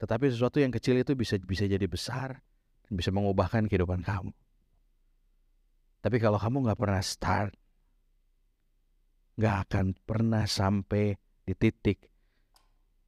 Tetapi 0.00 0.28
sesuatu 0.32 0.60
yang 0.60 0.72
kecil 0.72 1.00
itu 1.00 1.12
bisa 1.16 1.36
bisa 1.40 1.64
jadi 1.64 1.84
besar 1.88 2.40
dan 2.88 2.92
bisa 2.92 3.08
mengubahkan 3.12 3.68
kehidupan 3.68 4.04
kamu. 4.04 4.32
Tapi 6.00 6.16
kalau 6.16 6.40
kamu 6.40 6.68
nggak 6.68 6.80
pernah 6.80 7.02
start, 7.04 7.52
nggak 9.40 9.56
akan 9.68 9.86
pernah 10.04 10.44
sampai 10.44 11.16
di 11.44 11.56
titik 11.56 12.10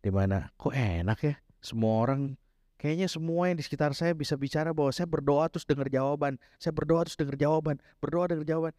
di 0.03 0.11
mana 0.11 0.51
kok 0.59 0.75
enak 0.75 1.19
ya 1.23 1.35
semua 1.63 2.09
orang 2.09 2.35
kayaknya 2.75 3.07
semua 3.07 3.47
yang 3.47 3.61
di 3.61 3.65
sekitar 3.65 3.95
saya 3.95 4.17
bisa 4.19 4.35
bicara 4.35 4.75
bahwa 4.75 4.91
saya 4.91 5.07
berdoa 5.07 5.47
terus 5.47 5.63
dengar 5.63 5.87
jawaban 5.87 6.41
saya 6.59 6.75
berdoa 6.75 7.07
terus 7.07 7.15
dengar 7.15 7.39
jawaban 7.39 7.79
berdoa 8.03 8.33
dengar 8.35 8.47
jawaban 8.49 8.75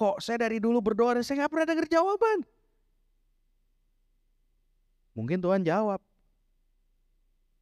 kok 0.00 0.16
saya 0.24 0.48
dari 0.48 0.56
dulu 0.56 0.80
berdoa 0.80 1.20
dan 1.20 1.24
saya 1.28 1.44
nggak 1.44 1.52
pernah 1.52 1.68
dengar 1.68 1.84
jawaban? 1.92 2.40
Mungkin 5.12 5.44
Tuhan 5.44 5.60
jawab. 5.60 6.00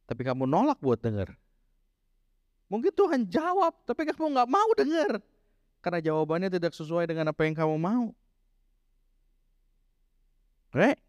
Tapi 0.07 0.21
kamu 0.23 0.47
nolak 0.47 0.79
buat 0.79 1.03
dengar. 1.03 1.35
Mungkin 2.71 2.95
Tuhan 2.95 3.27
jawab, 3.27 3.75
tapi 3.83 4.07
kamu 4.07 4.39
nggak 4.39 4.49
mau 4.49 4.69
dengar. 4.71 5.19
Karena 5.83 5.99
jawabannya 5.99 6.47
tidak 6.47 6.71
sesuai 6.71 7.11
dengan 7.11 7.27
apa 7.27 7.43
yang 7.43 7.59
kamu 7.59 7.75
mau. 7.75 8.15
Right? 10.71 11.01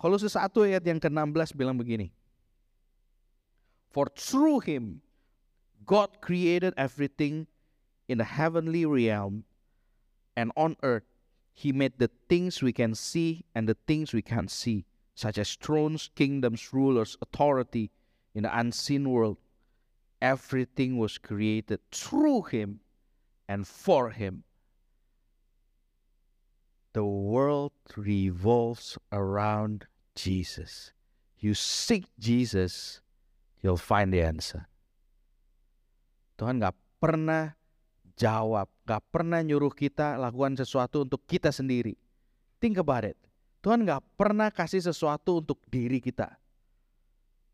Kolose 0.00 0.32
1 0.32 0.48
ayat 0.64 0.80
yang 0.80 0.96
ke-16 0.96 1.52
bilang 1.52 1.76
begini. 1.76 2.08
For 3.92 4.08
through 4.08 4.64
him 4.64 5.04
God 5.84 6.22
created 6.24 6.72
everything 6.80 7.50
in 8.10 8.18
the 8.18 8.24
heavenly 8.24 8.84
realm 8.84 9.44
and 10.36 10.50
on 10.56 10.76
earth, 10.82 11.06
he 11.52 11.70
made 11.70 11.94
the 11.98 12.10
things 12.28 12.60
we 12.60 12.72
can 12.72 12.92
see 12.92 13.44
and 13.54 13.68
the 13.68 13.76
things 13.86 14.12
we 14.12 14.20
can't 14.20 14.50
see, 14.50 14.84
such 15.14 15.38
as 15.38 15.54
thrones, 15.54 16.10
kingdoms, 16.16 16.72
rulers, 16.72 17.16
authority 17.22 17.92
in 18.34 18.42
the 18.42 18.58
unseen 18.58 19.08
world. 19.08 19.38
Everything 20.20 20.98
was 20.98 21.18
created 21.18 21.78
through 21.92 22.42
him 22.50 22.80
and 23.48 23.66
for 23.66 24.10
him. 24.10 24.42
The 26.92 27.04
world 27.04 27.72
revolves 27.96 28.98
around 29.12 29.86
Jesus. 30.16 30.92
You 31.38 31.54
seek 31.54 32.06
Jesus, 32.18 33.00
you'll 33.62 33.76
find 33.76 34.12
the 34.12 34.22
answer. 34.22 34.66
Tuhan 36.36 36.58
nggak 36.58 36.74
pernah 36.98 37.59
jawab. 38.16 38.70
Gak 38.86 39.02
pernah 39.10 39.42
nyuruh 39.42 39.70
kita 39.70 40.18
lakukan 40.18 40.58
sesuatu 40.58 41.06
untuk 41.06 41.22
kita 41.26 41.50
sendiri. 41.54 41.94
Think 42.58 42.78
about 42.78 43.06
it. 43.06 43.18
Tuhan 43.60 43.84
gak 43.84 44.00
pernah 44.16 44.48
kasih 44.48 44.80
sesuatu 44.80 45.44
untuk 45.44 45.60
diri 45.68 46.00
kita. 46.00 46.40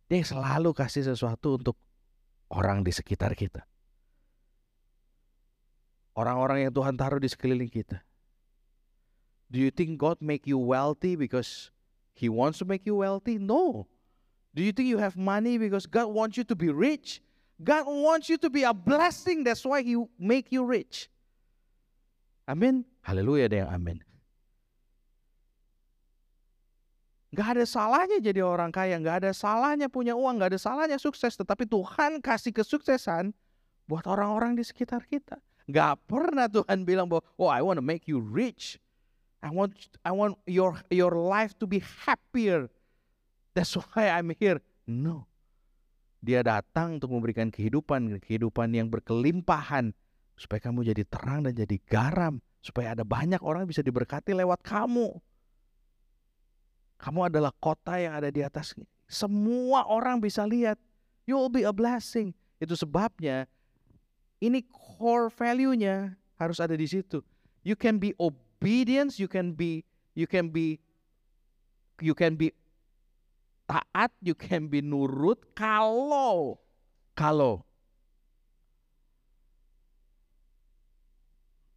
Dia 0.06 0.22
selalu 0.22 0.70
kasih 0.70 1.02
sesuatu 1.02 1.58
untuk 1.58 1.74
orang 2.50 2.86
di 2.86 2.94
sekitar 2.94 3.34
kita. 3.34 3.66
Orang-orang 6.16 6.64
yang 6.64 6.72
Tuhan 6.72 6.94
taruh 6.96 7.20
di 7.20 7.28
sekeliling 7.28 7.68
kita. 7.68 8.00
Do 9.50 9.58
you 9.58 9.74
think 9.74 9.98
God 9.98 10.22
make 10.22 10.46
you 10.46 10.58
wealthy 10.58 11.14
because 11.14 11.70
He 12.16 12.30
wants 12.30 12.62
to 12.62 12.66
make 12.66 12.86
you 12.88 12.96
wealthy? 12.96 13.36
No. 13.36 13.86
Do 14.56 14.64
you 14.64 14.72
think 14.72 14.88
you 14.88 14.96
have 14.96 15.18
money 15.18 15.60
because 15.60 15.84
God 15.84 16.14
wants 16.14 16.40
you 16.40 16.46
to 16.48 16.56
be 16.56 16.72
rich? 16.72 17.20
God 17.56 17.88
wants 17.88 18.28
you 18.28 18.36
to 18.36 18.48
be 18.52 18.68
a 18.68 18.74
blessing. 18.76 19.44
That's 19.44 19.64
why 19.64 19.80
He 19.80 19.96
make 20.20 20.52
you 20.52 20.64
rich. 20.64 21.08
Amin. 22.46 22.84
Haleluya 23.02 23.50
ada 23.50 23.56
yang 23.64 23.70
amin. 23.72 23.98
Gak 27.34 27.58
ada 27.58 27.64
salahnya 27.68 28.22
jadi 28.22 28.40
orang 28.40 28.72
kaya, 28.72 28.96
gak 28.96 29.26
ada 29.26 29.32
salahnya 29.34 29.92
punya 29.92 30.16
uang, 30.16 30.40
gak 30.40 30.56
ada 30.56 30.60
salahnya 30.62 30.96
sukses. 30.96 31.36
Tetapi 31.36 31.68
Tuhan 31.68 32.22
kasih 32.22 32.54
kesuksesan 32.54 33.34
buat 33.84 34.06
orang-orang 34.08 34.56
di 34.56 34.64
sekitar 34.64 35.04
kita. 35.04 35.36
Gak 35.68 36.00
pernah 36.06 36.46
Tuhan 36.46 36.86
bilang 36.86 37.10
bahwa, 37.10 37.26
oh 37.36 37.50
I 37.50 37.60
want 37.60 37.76
to 37.76 37.84
make 37.84 38.06
you 38.06 38.22
rich. 38.22 38.78
I 39.42 39.50
want 39.52 39.76
I 40.02 40.10
want 40.10 40.40
your 40.48 40.74
your 40.88 41.12
life 41.12 41.54
to 41.60 41.68
be 41.68 41.84
happier. 42.08 42.66
That's 43.54 43.74
why 43.74 44.10
I'm 44.10 44.32
here. 44.38 44.58
No. 44.88 45.28
Dia 46.26 46.42
datang 46.42 46.98
untuk 46.98 47.14
memberikan 47.14 47.54
kehidupan, 47.54 48.18
kehidupan 48.18 48.74
yang 48.74 48.90
berkelimpahan 48.90 49.94
supaya 50.34 50.58
kamu 50.58 50.90
jadi 50.90 51.06
terang 51.06 51.46
dan 51.46 51.54
jadi 51.54 51.78
garam, 51.86 52.42
supaya 52.58 52.98
ada 52.98 53.06
banyak 53.06 53.38
orang 53.46 53.62
bisa 53.62 53.78
diberkati 53.78 54.34
lewat 54.34 54.58
kamu. 54.66 55.14
Kamu 56.98 57.30
adalah 57.30 57.54
kota 57.62 57.94
yang 58.02 58.18
ada 58.18 58.26
di 58.26 58.42
atas. 58.42 58.74
Semua 59.06 59.86
orang 59.86 60.18
bisa 60.18 60.42
lihat. 60.42 60.82
You 61.30 61.38
will 61.38 61.52
be 61.52 61.62
a 61.62 61.70
blessing. 61.70 62.34
Itu 62.58 62.74
sebabnya 62.74 63.46
ini 64.42 64.66
core 64.66 65.30
value-nya 65.30 66.18
harus 66.42 66.58
ada 66.58 66.74
di 66.74 66.90
situ. 66.90 67.22
You 67.62 67.78
can 67.78 68.02
be 68.02 68.18
obedience, 68.18 69.22
you 69.22 69.30
can 69.30 69.54
be 69.54 69.86
you 70.16 70.26
can 70.26 70.50
be 70.50 70.80
you 72.02 72.16
can 72.16 72.34
be 72.34 72.50
taat, 73.66 74.14
you 74.22 74.34
can 74.34 74.70
be 74.70 74.80
nurut 74.80 75.42
kalau 75.58 76.58
kalau 77.18 77.66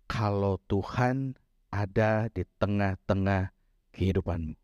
kalau 0.10 0.58
Tuhan 0.66 1.38
ada 1.70 2.28
di 2.34 2.42
tengah-tengah 2.58 3.54
kehidupanmu. 3.94 4.58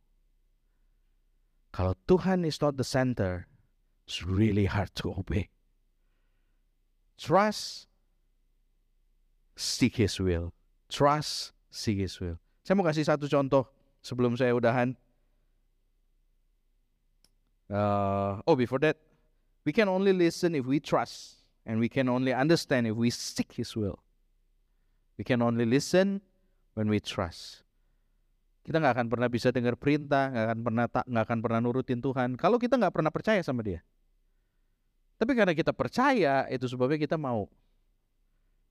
Kalau 1.69 1.93
Tuhan 2.07 2.47
is 2.47 2.57
not 2.63 2.79
the 2.79 2.87
center, 2.87 3.51
it's 4.07 4.23
really 4.23 4.65
hard 4.65 4.89
to 4.95 5.11
obey. 5.11 5.51
Trust, 7.19 7.87
seek 9.59 9.99
His 9.99 10.19
will. 10.19 10.55
Trust, 10.87 11.51
seek 11.71 11.99
His 11.99 12.17
will. 12.23 12.39
Saya 12.63 12.79
mau 12.79 12.87
kasih 12.87 13.05
satu 13.05 13.27
contoh 13.27 13.67
sebelum 13.99 14.39
saya 14.39 14.55
udahan. 14.55 14.95
Uh, 17.65 18.41
oh, 18.45 18.53
before 18.53 18.77
that, 18.85 18.97
we 19.65 19.73
can 19.73 19.89
only 19.89 20.13
listen 20.13 20.53
if 20.53 20.65
we 20.65 20.77
trust, 20.77 21.41
and 21.65 21.81
we 21.81 21.89
can 21.89 22.05
only 22.09 22.33
understand 22.33 22.85
if 22.85 22.93
we 22.93 23.09
seek 23.09 23.57
His 23.57 23.73
will. 23.73 23.97
We 25.17 25.23
can 25.23 25.41
only 25.41 25.65
listen 25.65 26.21
when 26.77 26.91
we 26.91 27.01
trust. 27.01 27.65
Kita 28.65 28.81
nggak 28.81 28.97
akan 28.97 29.07
pernah 29.09 29.29
bisa 29.29 29.53
dengar 29.53 29.77
perintah, 29.77 30.29
nggak 30.29 30.45
akan 30.49 30.59
pernah 30.61 30.85
tak, 30.89 31.05
nggak 31.05 31.23
akan 31.25 31.39
pernah 31.41 31.59
nurutin 31.61 32.01
Tuhan. 32.01 32.33
Kalau 32.37 32.57
kita 32.57 32.77
nggak 32.77 32.93
pernah 32.93 33.13
percaya 33.13 33.41
sama 33.45 33.61
Dia. 33.61 33.81
Tapi 35.15 35.31
karena 35.31 35.53
kita 35.55 35.71
percaya, 35.71 36.45
itu 36.51 36.65
sebabnya 36.67 36.99
kita 36.99 37.15
mau. 37.15 37.47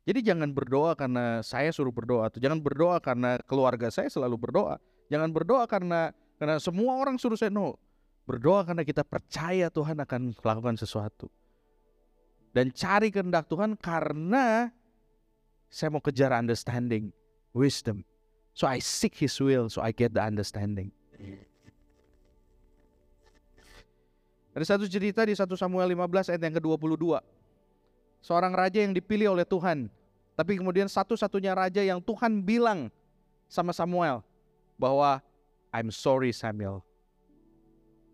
Jadi 0.04 0.20
jangan 0.20 0.52
berdoa 0.52 0.92
karena 0.92 1.40
saya 1.40 1.72
suruh 1.72 1.94
berdoa, 1.94 2.28
atau 2.28 2.36
jangan 2.36 2.60
berdoa 2.60 3.00
karena 3.00 3.40
keluarga 3.48 3.88
saya 3.88 4.12
selalu 4.12 4.36
berdoa. 4.36 4.76
Jangan 5.08 5.32
berdoa 5.32 5.64
karena 5.64 6.12
karena 6.36 6.60
semua 6.60 7.00
orang 7.00 7.16
suruh 7.16 7.38
saya 7.38 7.48
no. 7.48 7.80
Berdoa 8.24 8.64
karena 8.64 8.80
kita 8.88 9.04
percaya 9.04 9.68
Tuhan 9.68 10.00
akan 10.00 10.32
melakukan 10.32 10.80
sesuatu. 10.80 11.28
Dan 12.56 12.72
cari 12.72 13.12
kehendak 13.12 13.44
Tuhan 13.50 13.76
karena 13.76 14.72
saya 15.68 15.92
mau 15.92 16.00
kejar 16.00 16.32
understanding, 16.32 17.12
wisdom. 17.52 18.00
So 18.54 18.64
I 18.64 18.80
seek 18.80 19.18
His 19.18 19.36
will, 19.42 19.68
so 19.68 19.84
I 19.84 19.92
get 19.92 20.14
the 20.14 20.22
understanding. 20.22 20.94
Ada 24.54 24.78
satu 24.78 24.86
cerita 24.86 25.26
di 25.26 25.34
1 25.34 25.50
Samuel 25.58 25.90
15 25.98 26.30
ayat 26.30 26.42
yang 26.46 26.54
ke-22. 26.62 27.18
Seorang 28.22 28.54
raja 28.54 28.78
yang 28.78 28.94
dipilih 28.94 29.34
oleh 29.34 29.42
Tuhan. 29.42 29.90
Tapi 30.38 30.62
kemudian 30.62 30.86
satu-satunya 30.86 31.58
raja 31.58 31.82
yang 31.82 31.98
Tuhan 31.98 32.38
bilang 32.40 32.86
sama 33.50 33.74
Samuel 33.74 34.22
bahwa 34.78 35.18
I'm 35.74 35.90
sorry 35.90 36.30
Samuel 36.30 36.86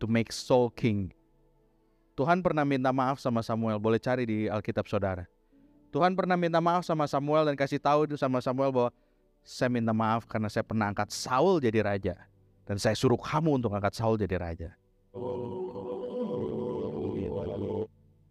to 0.00 0.08
make 0.08 0.32
Saul 0.32 0.72
king. 0.72 1.12
Tuhan 2.16 2.40
pernah 2.40 2.64
minta 2.64 2.88
maaf 2.90 3.20
sama 3.20 3.44
Samuel, 3.44 3.76
boleh 3.76 4.00
cari 4.00 4.24
di 4.24 4.38
Alkitab 4.48 4.88
saudara. 4.88 5.28
Tuhan 5.92 6.16
pernah 6.16 6.34
minta 6.40 6.58
maaf 6.58 6.88
sama 6.88 7.04
Samuel 7.04 7.52
dan 7.52 7.54
kasih 7.54 7.78
tahu 7.78 8.08
itu 8.08 8.16
sama 8.16 8.40
Samuel 8.40 8.72
bahwa 8.72 8.90
saya 9.44 9.68
minta 9.68 9.92
maaf 9.92 10.24
karena 10.24 10.48
saya 10.48 10.64
pernah 10.64 10.88
angkat 10.88 11.12
Saul 11.12 11.60
jadi 11.60 11.80
raja 11.84 12.14
dan 12.64 12.76
saya 12.78 12.94
suruh 12.94 13.18
kamu 13.18 13.60
untuk 13.60 13.72
angkat 13.74 13.98
Saul 13.98 14.16
jadi 14.16 14.36
raja. 14.40 14.70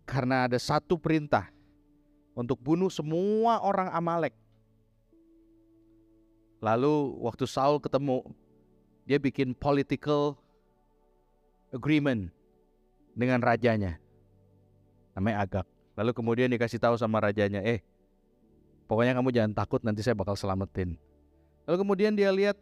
Karena 0.09 0.49
ada 0.49 0.57
satu 0.57 0.97
perintah 0.97 1.51
untuk 2.33 2.57
bunuh 2.57 2.89
semua 2.89 3.61
orang 3.61 3.91
Amalek. 3.91 4.33
Lalu 6.63 7.19
waktu 7.23 7.45
Saul 7.47 7.83
ketemu, 7.83 8.23
dia 9.03 9.19
bikin 9.19 9.51
political 9.51 10.39
agreement 11.73 12.29
dengan 13.13 13.39
rajanya. 13.41 13.97
Namanya 15.13 15.37
Agak. 15.43 15.65
Lalu 15.99 16.11
kemudian 16.15 16.47
dikasih 16.47 16.79
tahu 16.79 16.95
sama 16.95 17.19
rajanya, 17.19 17.59
eh 17.59 17.83
pokoknya 18.87 19.11
kamu 19.19 19.35
jangan 19.35 19.51
takut 19.51 19.83
nanti 19.83 19.99
saya 19.99 20.15
bakal 20.15 20.39
selamatin. 20.39 20.95
Lalu 21.67 21.77
kemudian 21.83 22.15
dia 22.15 22.31
lihat 22.31 22.55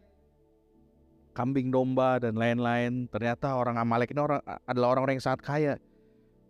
kambing 1.38 1.70
domba 1.70 2.18
dan 2.18 2.34
lain-lain. 2.34 3.06
Ternyata 3.06 3.54
orang 3.54 3.78
Amalek 3.78 4.10
ini 4.10 4.18
orang 4.18 4.42
adalah 4.66 4.98
orang-orang 4.98 5.22
yang 5.22 5.26
sangat 5.30 5.40
kaya. 5.46 5.74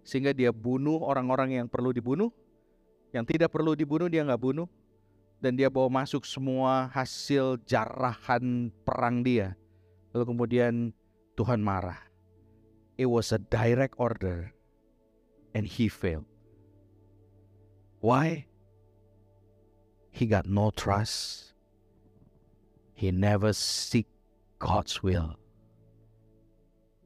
Sehingga 0.00 0.32
dia 0.32 0.48
bunuh 0.48 1.04
orang-orang 1.04 1.60
yang 1.60 1.66
perlu 1.68 1.92
dibunuh. 1.92 2.32
Yang 3.12 3.36
tidak 3.36 3.52
perlu 3.52 3.76
dibunuh 3.76 4.08
dia 4.08 4.24
nggak 4.24 4.40
bunuh. 4.40 4.64
Dan 5.38 5.60
dia 5.60 5.68
bawa 5.68 6.02
masuk 6.02 6.24
semua 6.24 6.88
hasil 6.90 7.60
jarahan 7.68 8.72
perang 8.82 9.20
dia. 9.20 9.52
Lalu 10.16 10.24
kemudian 10.24 10.74
Tuhan 11.36 11.60
marah. 11.60 12.07
It 12.98 13.06
was 13.06 13.30
a 13.30 13.38
direct 13.38 13.94
order. 13.94 14.50
And 15.54 15.64
he 15.70 15.86
failed. 15.86 16.26
Why? 18.02 18.50
He 20.10 20.26
got 20.26 20.50
no 20.50 20.74
trust. 20.74 21.54
He 22.98 23.14
never 23.14 23.54
seek 23.54 24.10
God's 24.58 24.98
will. 24.98 25.38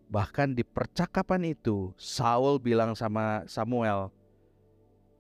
Bahkan 0.09 0.57
di 0.57 0.65
percakapan 0.65 1.53
itu, 1.53 1.93
Saul 2.01 2.57
bilang 2.57 2.97
sama 2.97 3.45
Samuel, 3.45 4.09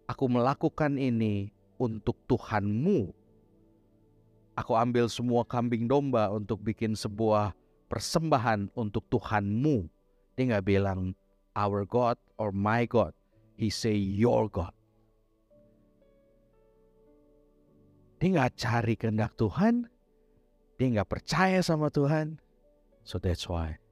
"Aku 0.09 0.25
melakukan 0.33 0.97
ini 0.97 1.53
untuk 1.77 2.17
Tuhanmu. 2.25 3.13
Aku 4.57 4.73
ambil 4.73 5.13
semua 5.13 5.45
kambing 5.45 5.85
domba 5.85 6.33
untuk 6.33 6.65
bikin 6.65 6.97
sebuah 6.97 7.53
persembahan 7.93 8.73
untuk 8.73 9.05
Tuhanmu." 9.13 9.92
Dia 10.37 10.57
nggak 10.57 10.67
bilang 10.67 11.13
our 11.53 11.85
God 11.85 12.17
or 12.41 12.51
my 12.53 12.89
God. 12.89 13.13
He 13.57 13.69
say 13.69 13.95
your 13.95 14.49
God. 14.49 14.73
Dia 18.23 18.39
nggak 18.39 18.55
cari 18.55 18.95
kehendak 18.95 19.35
Tuhan. 19.35 19.91
Dia 20.79 20.87
nggak 20.99 21.11
percaya 21.11 21.59
sama 21.61 21.91
Tuhan. 21.91 22.39
So 23.03 23.19
that's 23.19 23.45
why. 23.51 23.83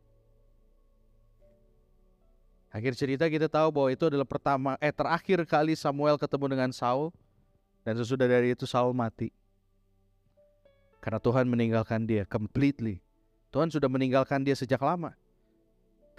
Akhir 2.70 2.94
cerita 2.94 3.26
kita 3.26 3.50
tahu 3.50 3.74
bahwa 3.74 3.90
itu 3.90 4.06
adalah 4.06 4.22
pertama 4.22 4.78
eh 4.78 4.94
terakhir 4.94 5.42
kali 5.42 5.74
Samuel 5.74 6.14
ketemu 6.14 6.46
dengan 6.54 6.70
Saul 6.70 7.10
dan 7.82 7.98
sesudah 7.98 8.30
dari 8.30 8.54
itu 8.54 8.62
Saul 8.62 8.94
mati. 8.94 9.34
Karena 11.02 11.18
Tuhan 11.18 11.50
meninggalkan 11.50 12.06
dia 12.06 12.22
completely. 12.22 13.02
Tuhan 13.50 13.66
sudah 13.66 13.90
meninggalkan 13.90 14.46
dia 14.46 14.54
sejak 14.54 14.78
lama. 14.78 15.18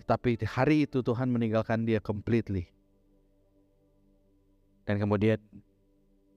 Tetapi 0.02 0.42
hari 0.50 0.90
itu 0.90 1.06
Tuhan 1.06 1.30
meninggalkan 1.30 1.86
dia 1.86 2.02
completely. 2.02 2.74
Dan 4.82 4.98
kemudian 4.98 5.38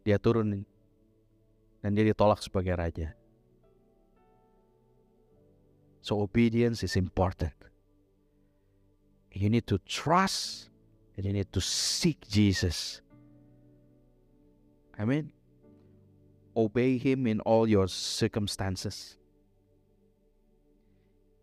dia 0.04 0.20
turun 0.20 0.68
dan 1.80 1.90
dia 1.96 2.04
ditolak 2.04 2.44
sebagai 2.44 2.76
raja. 2.76 3.16
So 6.04 6.20
obedience 6.20 6.84
is 6.84 7.00
important. 7.00 7.56
You 9.32 9.48
need 9.48 9.64
to 9.72 9.80
trust 9.88 10.68
and 11.16 11.24
you 11.24 11.32
need 11.32 11.48
to 11.56 11.64
seek 11.64 12.28
Jesus. 12.28 13.00
Amen. 15.00 15.32
Obey 16.54 17.00
him 17.00 17.26
in 17.26 17.40
all 17.40 17.66
your 17.66 17.88
circumstances. 17.88 19.16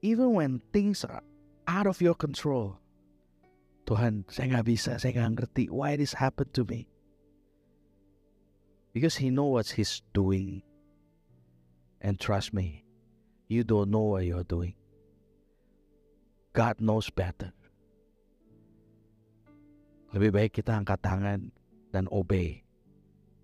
Even 0.06 0.38
when 0.38 0.62
things 0.72 1.04
are 1.04 1.26
out 1.68 1.88
of 1.90 2.02
your 2.02 2.16
control. 2.16 2.78
Tuhan, 3.90 4.24
saya 4.30 4.58
nggak 4.58 4.68
bisa, 4.68 4.92
saya 5.02 5.18
nggak 5.18 5.32
ngerti 5.36 5.64
why 5.74 5.98
this 5.98 6.16
happened 6.16 6.54
to 6.54 6.64
me 6.64 6.88
because 8.94 9.18
he 9.18 9.32
knows 9.32 9.52
what 9.52 9.68
he's 9.76 10.04
doing. 10.14 10.64
And 12.02 12.20
trust 12.20 12.54
me, 12.54 12.84
you 13.48 13.64
don't 13.64 13.92
know 13.92 14.16
what 14.18 14.26
you're 14.26 14.48
doing. 14.48 14.76
God 16.52 16.82
knows 16.84 17.08
better. 17.14 17.56
Lebih 20.12 20.32
baik 20.36 20.52
kita 20.60 20.76
angkat 20.76 21.00
tangan 21.00 21.56
dan 21.96 22.12
obey. 22.12 22.68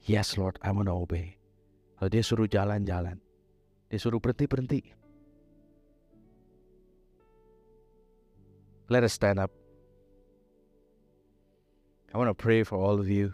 Yes 0.04 0.36
Lord, 0.36 0.60
I'm 0.60 0.80
gonna 0.80 0.92
obey. 0.92 1.40
Kalau 1.96 2.10
dia 2.12 2.24
suruh 2.24 2.50
jalan-jalan, 2.50 3.24
dia 3.88 4.00
suruh 4.00 4.20
berhenti-berhenti. 4.20 4.84
Let 8.90 9.04
us 9.04 9.12
stand 9.14 9.38
up. 9.38 9.52
I 12.14 12.18
want 12.18 12.30
to 12.30 12.34
pray 12.34 12.64
for 12.64 12.80
all 12.80 13.00
of 13.00 13.10
you. 13.10 13.34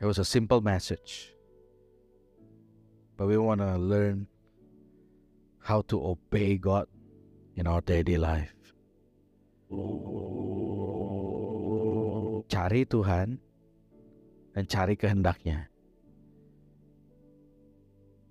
It 0.00 0.06
was 0.06 0.18
a 0.18 0.24
simple 0.24 0.60
message, 0.60 1.34
but 3.16 3.26
we 3.26 3.36
want 3.36 3.60
to 3.60 3.74
learn 3.76 4.28
how 5.58 5.82
to 5.90 5.98
obey 5.98 6.56
God 6.56 6.86
in 7.56 7.66
our 7.66 7.80
daily 7.80 8.16
life. 8.16 8.54
Cari 12.46 12.86
Tuhan 12.86 13.42
dan 14.54 14.64
cari 14.70 14.94
kehendaknya. 14.94 15.66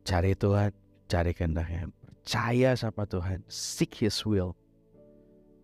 Cari 0.06 0.38
Tuhan, 0.38 0.70
cari 1.10 1.34
kehendaknya. 1.34 1.90
Percaya 2.22 2.78
sama 2.78 3.10
Tuhan. 3.10 3.42
Seek 3.50 4.06
His 4.06 4.22
will. 4.22 4.54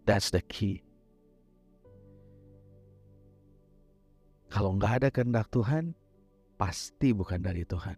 That's 0.10 0.34
the 0.34 0.42
key. 0.42 0.82
Kalau 4.50 4.76
nggak 4.76 4.94
ada 5.06 5.10
kehendak 5.14 5.48
Tuhan, 5.54 5.94
pasti 6.58 7.14
bukan 7.14 7.40
dari 7.40 7.64
Tuhan. 7.64 7.96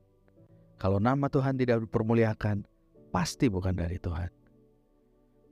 Kalau 0.78 1.00
nama 1.00 1.32
Tuhan 1.32 1.56
tidak 1.56 1.88
dipermuliakan, 1.88 2.68
pasti 3.10 3.48
bukan 3.48 3.72
dari 3.72 3.96
Tuhan. 3.96 4.28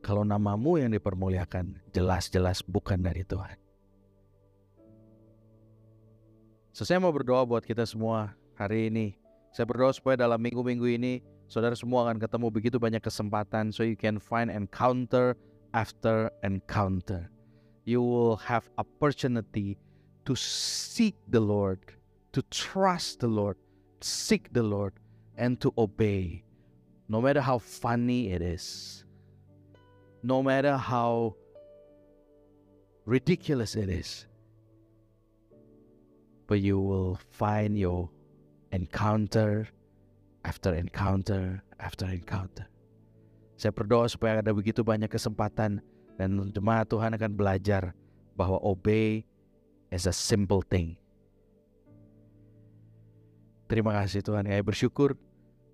Kalau 0.04 0.28
namamu 0.28 0.76
yang 0.76 0.92
dipermuliakan, 0.92 1.88
jelas-jelas 1.96 2.62
bukan 2.68 3.00
dari 3.00 3.24
Tuhan. 3.24 3.56
So, 6.76 6.84
saya 6.84 7.00
mau 7.00 7.14
berdoa 7.14 7.48
buat 7.48 7.64
kita 7.64 7.86
semua 7.88 8.34
hari 8.60 8.92
ini. 8.92 9.21
Saya 9.52 9.68
berdoa 9.68 9.92
supaya 9.92 10.16
dalam 10.16 10.40
minggu-minggu 10.40 10.88
ini, 10.96 11.20
saudara 11.52 11.76
semua 11.76 12.08
akan 12.08 12.24
ketemu 12.24 12.48
begitu 12.48 12.80
banyak 12.80 13.04
kesempatan 13.04 13.76
so 13.76 13.84
you 13.84 14.00
can 14.00 14.16
find 14.16 14.48
encounter 14.48 15.36
after 15.76 16.32
encounter. 16.48 17.28
You 17.84 18.00
will 18.00 18.40
have 18.40 18.72
opportunity 18.80 19.76
to 20.24 20.40
seek 20.40 21.20
the 21.28 21.44
Lord, 21.44 21.84
to 22.32 22.40
trust 22.48 23.20
the 23.20 23.28
Lord, 23.28 23.60
seek 24.00 24.56
the 24.56 24.64
Lord, 24.64 24.96
and 25.36 25.60
to 25.60 25.76
obey. 25.76 26.48
No 27.12 27.20
matter 27.20 27.44
how 27.44 27.60
funny 27.60 28.32
it 28.32 28.40
is, 28.40 29.04
no 30.24 30.40
matter 30.40 30.80
how 30.80 31.36
ridiculous 33.04 33.76
it 33.76 33.92
is, 33.92 34.32
but 36.48 36.64
you 36.64 36.80
will 36.80 37.20
find 37.36 37.76
your 37.76 38.08
encounter 38.72 39.70
after 40.44 40.74
encounter 40.74 41.62
after 41.78 42.08
encounter. 42.10 42.66
Saya 43.60 43.70
berdoa 43.76 44.10
supaya 44.10 44.42
ada 44.42 44.50
begitu 44.56 44.82
banyak 44.82 45.12
kesempatan 45.12 45.84
dan 46.18 46.30
jemaat 46.50 46.90
Tuhan 46.90 47.14
akan 47.14 47.32
belajar 47.38 47.94
bahwa 48.34 48.58
obey 48.66 49.22
as 49.94 50.10
a 50.10 50.16
simple 50.16 50.66
thing. 50.66 50.98
Terima 53.70 53.96
kasih 53.96 54.26
Tuhan. 54.26 54.50
Ya 54.50 54.60
bersyukur 54.66 55.16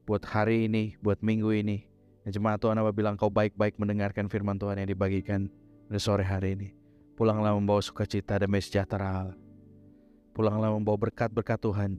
buat 0.06 0.22
hari 0.28 0.68
ini, 0.70 1.00
buat 1.02 1.24
minggu 1.24 1.50
ini. 1.50 1.88
Dan 2.28 2.36
jemaat 2.36 2.60
Tuhan 2.60 2.76
apa 2.76 2.92
bilang 2.92 3.16
kau 3.16 3.32
baik-baik 3.32 3.80
mendengarkan 3.80 4.28
firman 4.28 4.60
Tuhan 4.60 4.84
yang 4.84 4.90
dibagikan 4.92 5.48
pada 5.88 5.98
sore 5.98 6.28
hari 6.28 6.60
ini. 6.60 6.70
Pulanglah 7.18 7.56
membawa 7.56 7.82
sukacita 7.82 8.38
dan 8.38 8.52
sejahtera 8.62 9.34
pulanglah 10.38 10.70
membawa 10.70 11.10
berkat-berkat 11.10 11.58
Tuhan. 11.58 11.92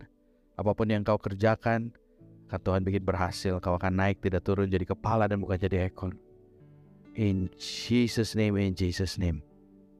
Apa 0.58 0.74
pun 0.74 0.90
yang 0.90 1.06
kau 1.06 1.16
kerjakan, 1.22 1.94
akan 2.50 2.60
Tuhan 2.64 2.82
bikin 2.82 3.06
berhasil. 3.06 3.54
Kau 3.62 3.78
akan 3.78 3.94
naik 3.94 4.18
tidak 4.18 4.42
turun 4.42 4.66
jadi 4.66 4.82
kepala 4.88 5.30
dan 5.30 5.38
bukan 5.38 5.54
jadi 5.54 5.86
ekor. 5.86 6.18
In 7.14 7.46
Jesus 7.54 8.34
name, 8.34 8.58
in 8.58 8.74
Jesus 8.74 9.14
name. 9.20 9.44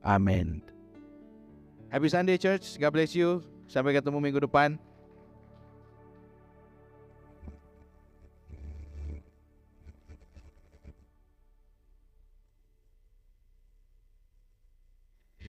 Amen. 0.03 0.65
Happy 1.95 2.11
Sunday 2.11 2.41
church. 2.41 2.81
God 2.83 2.91
bless 2.91 3.15
you. 3.15 3.45
Sampai 3.71 3.95
ketemu 3.95 4.19
minggu 4.19 4.43
depan. 4.43 4.81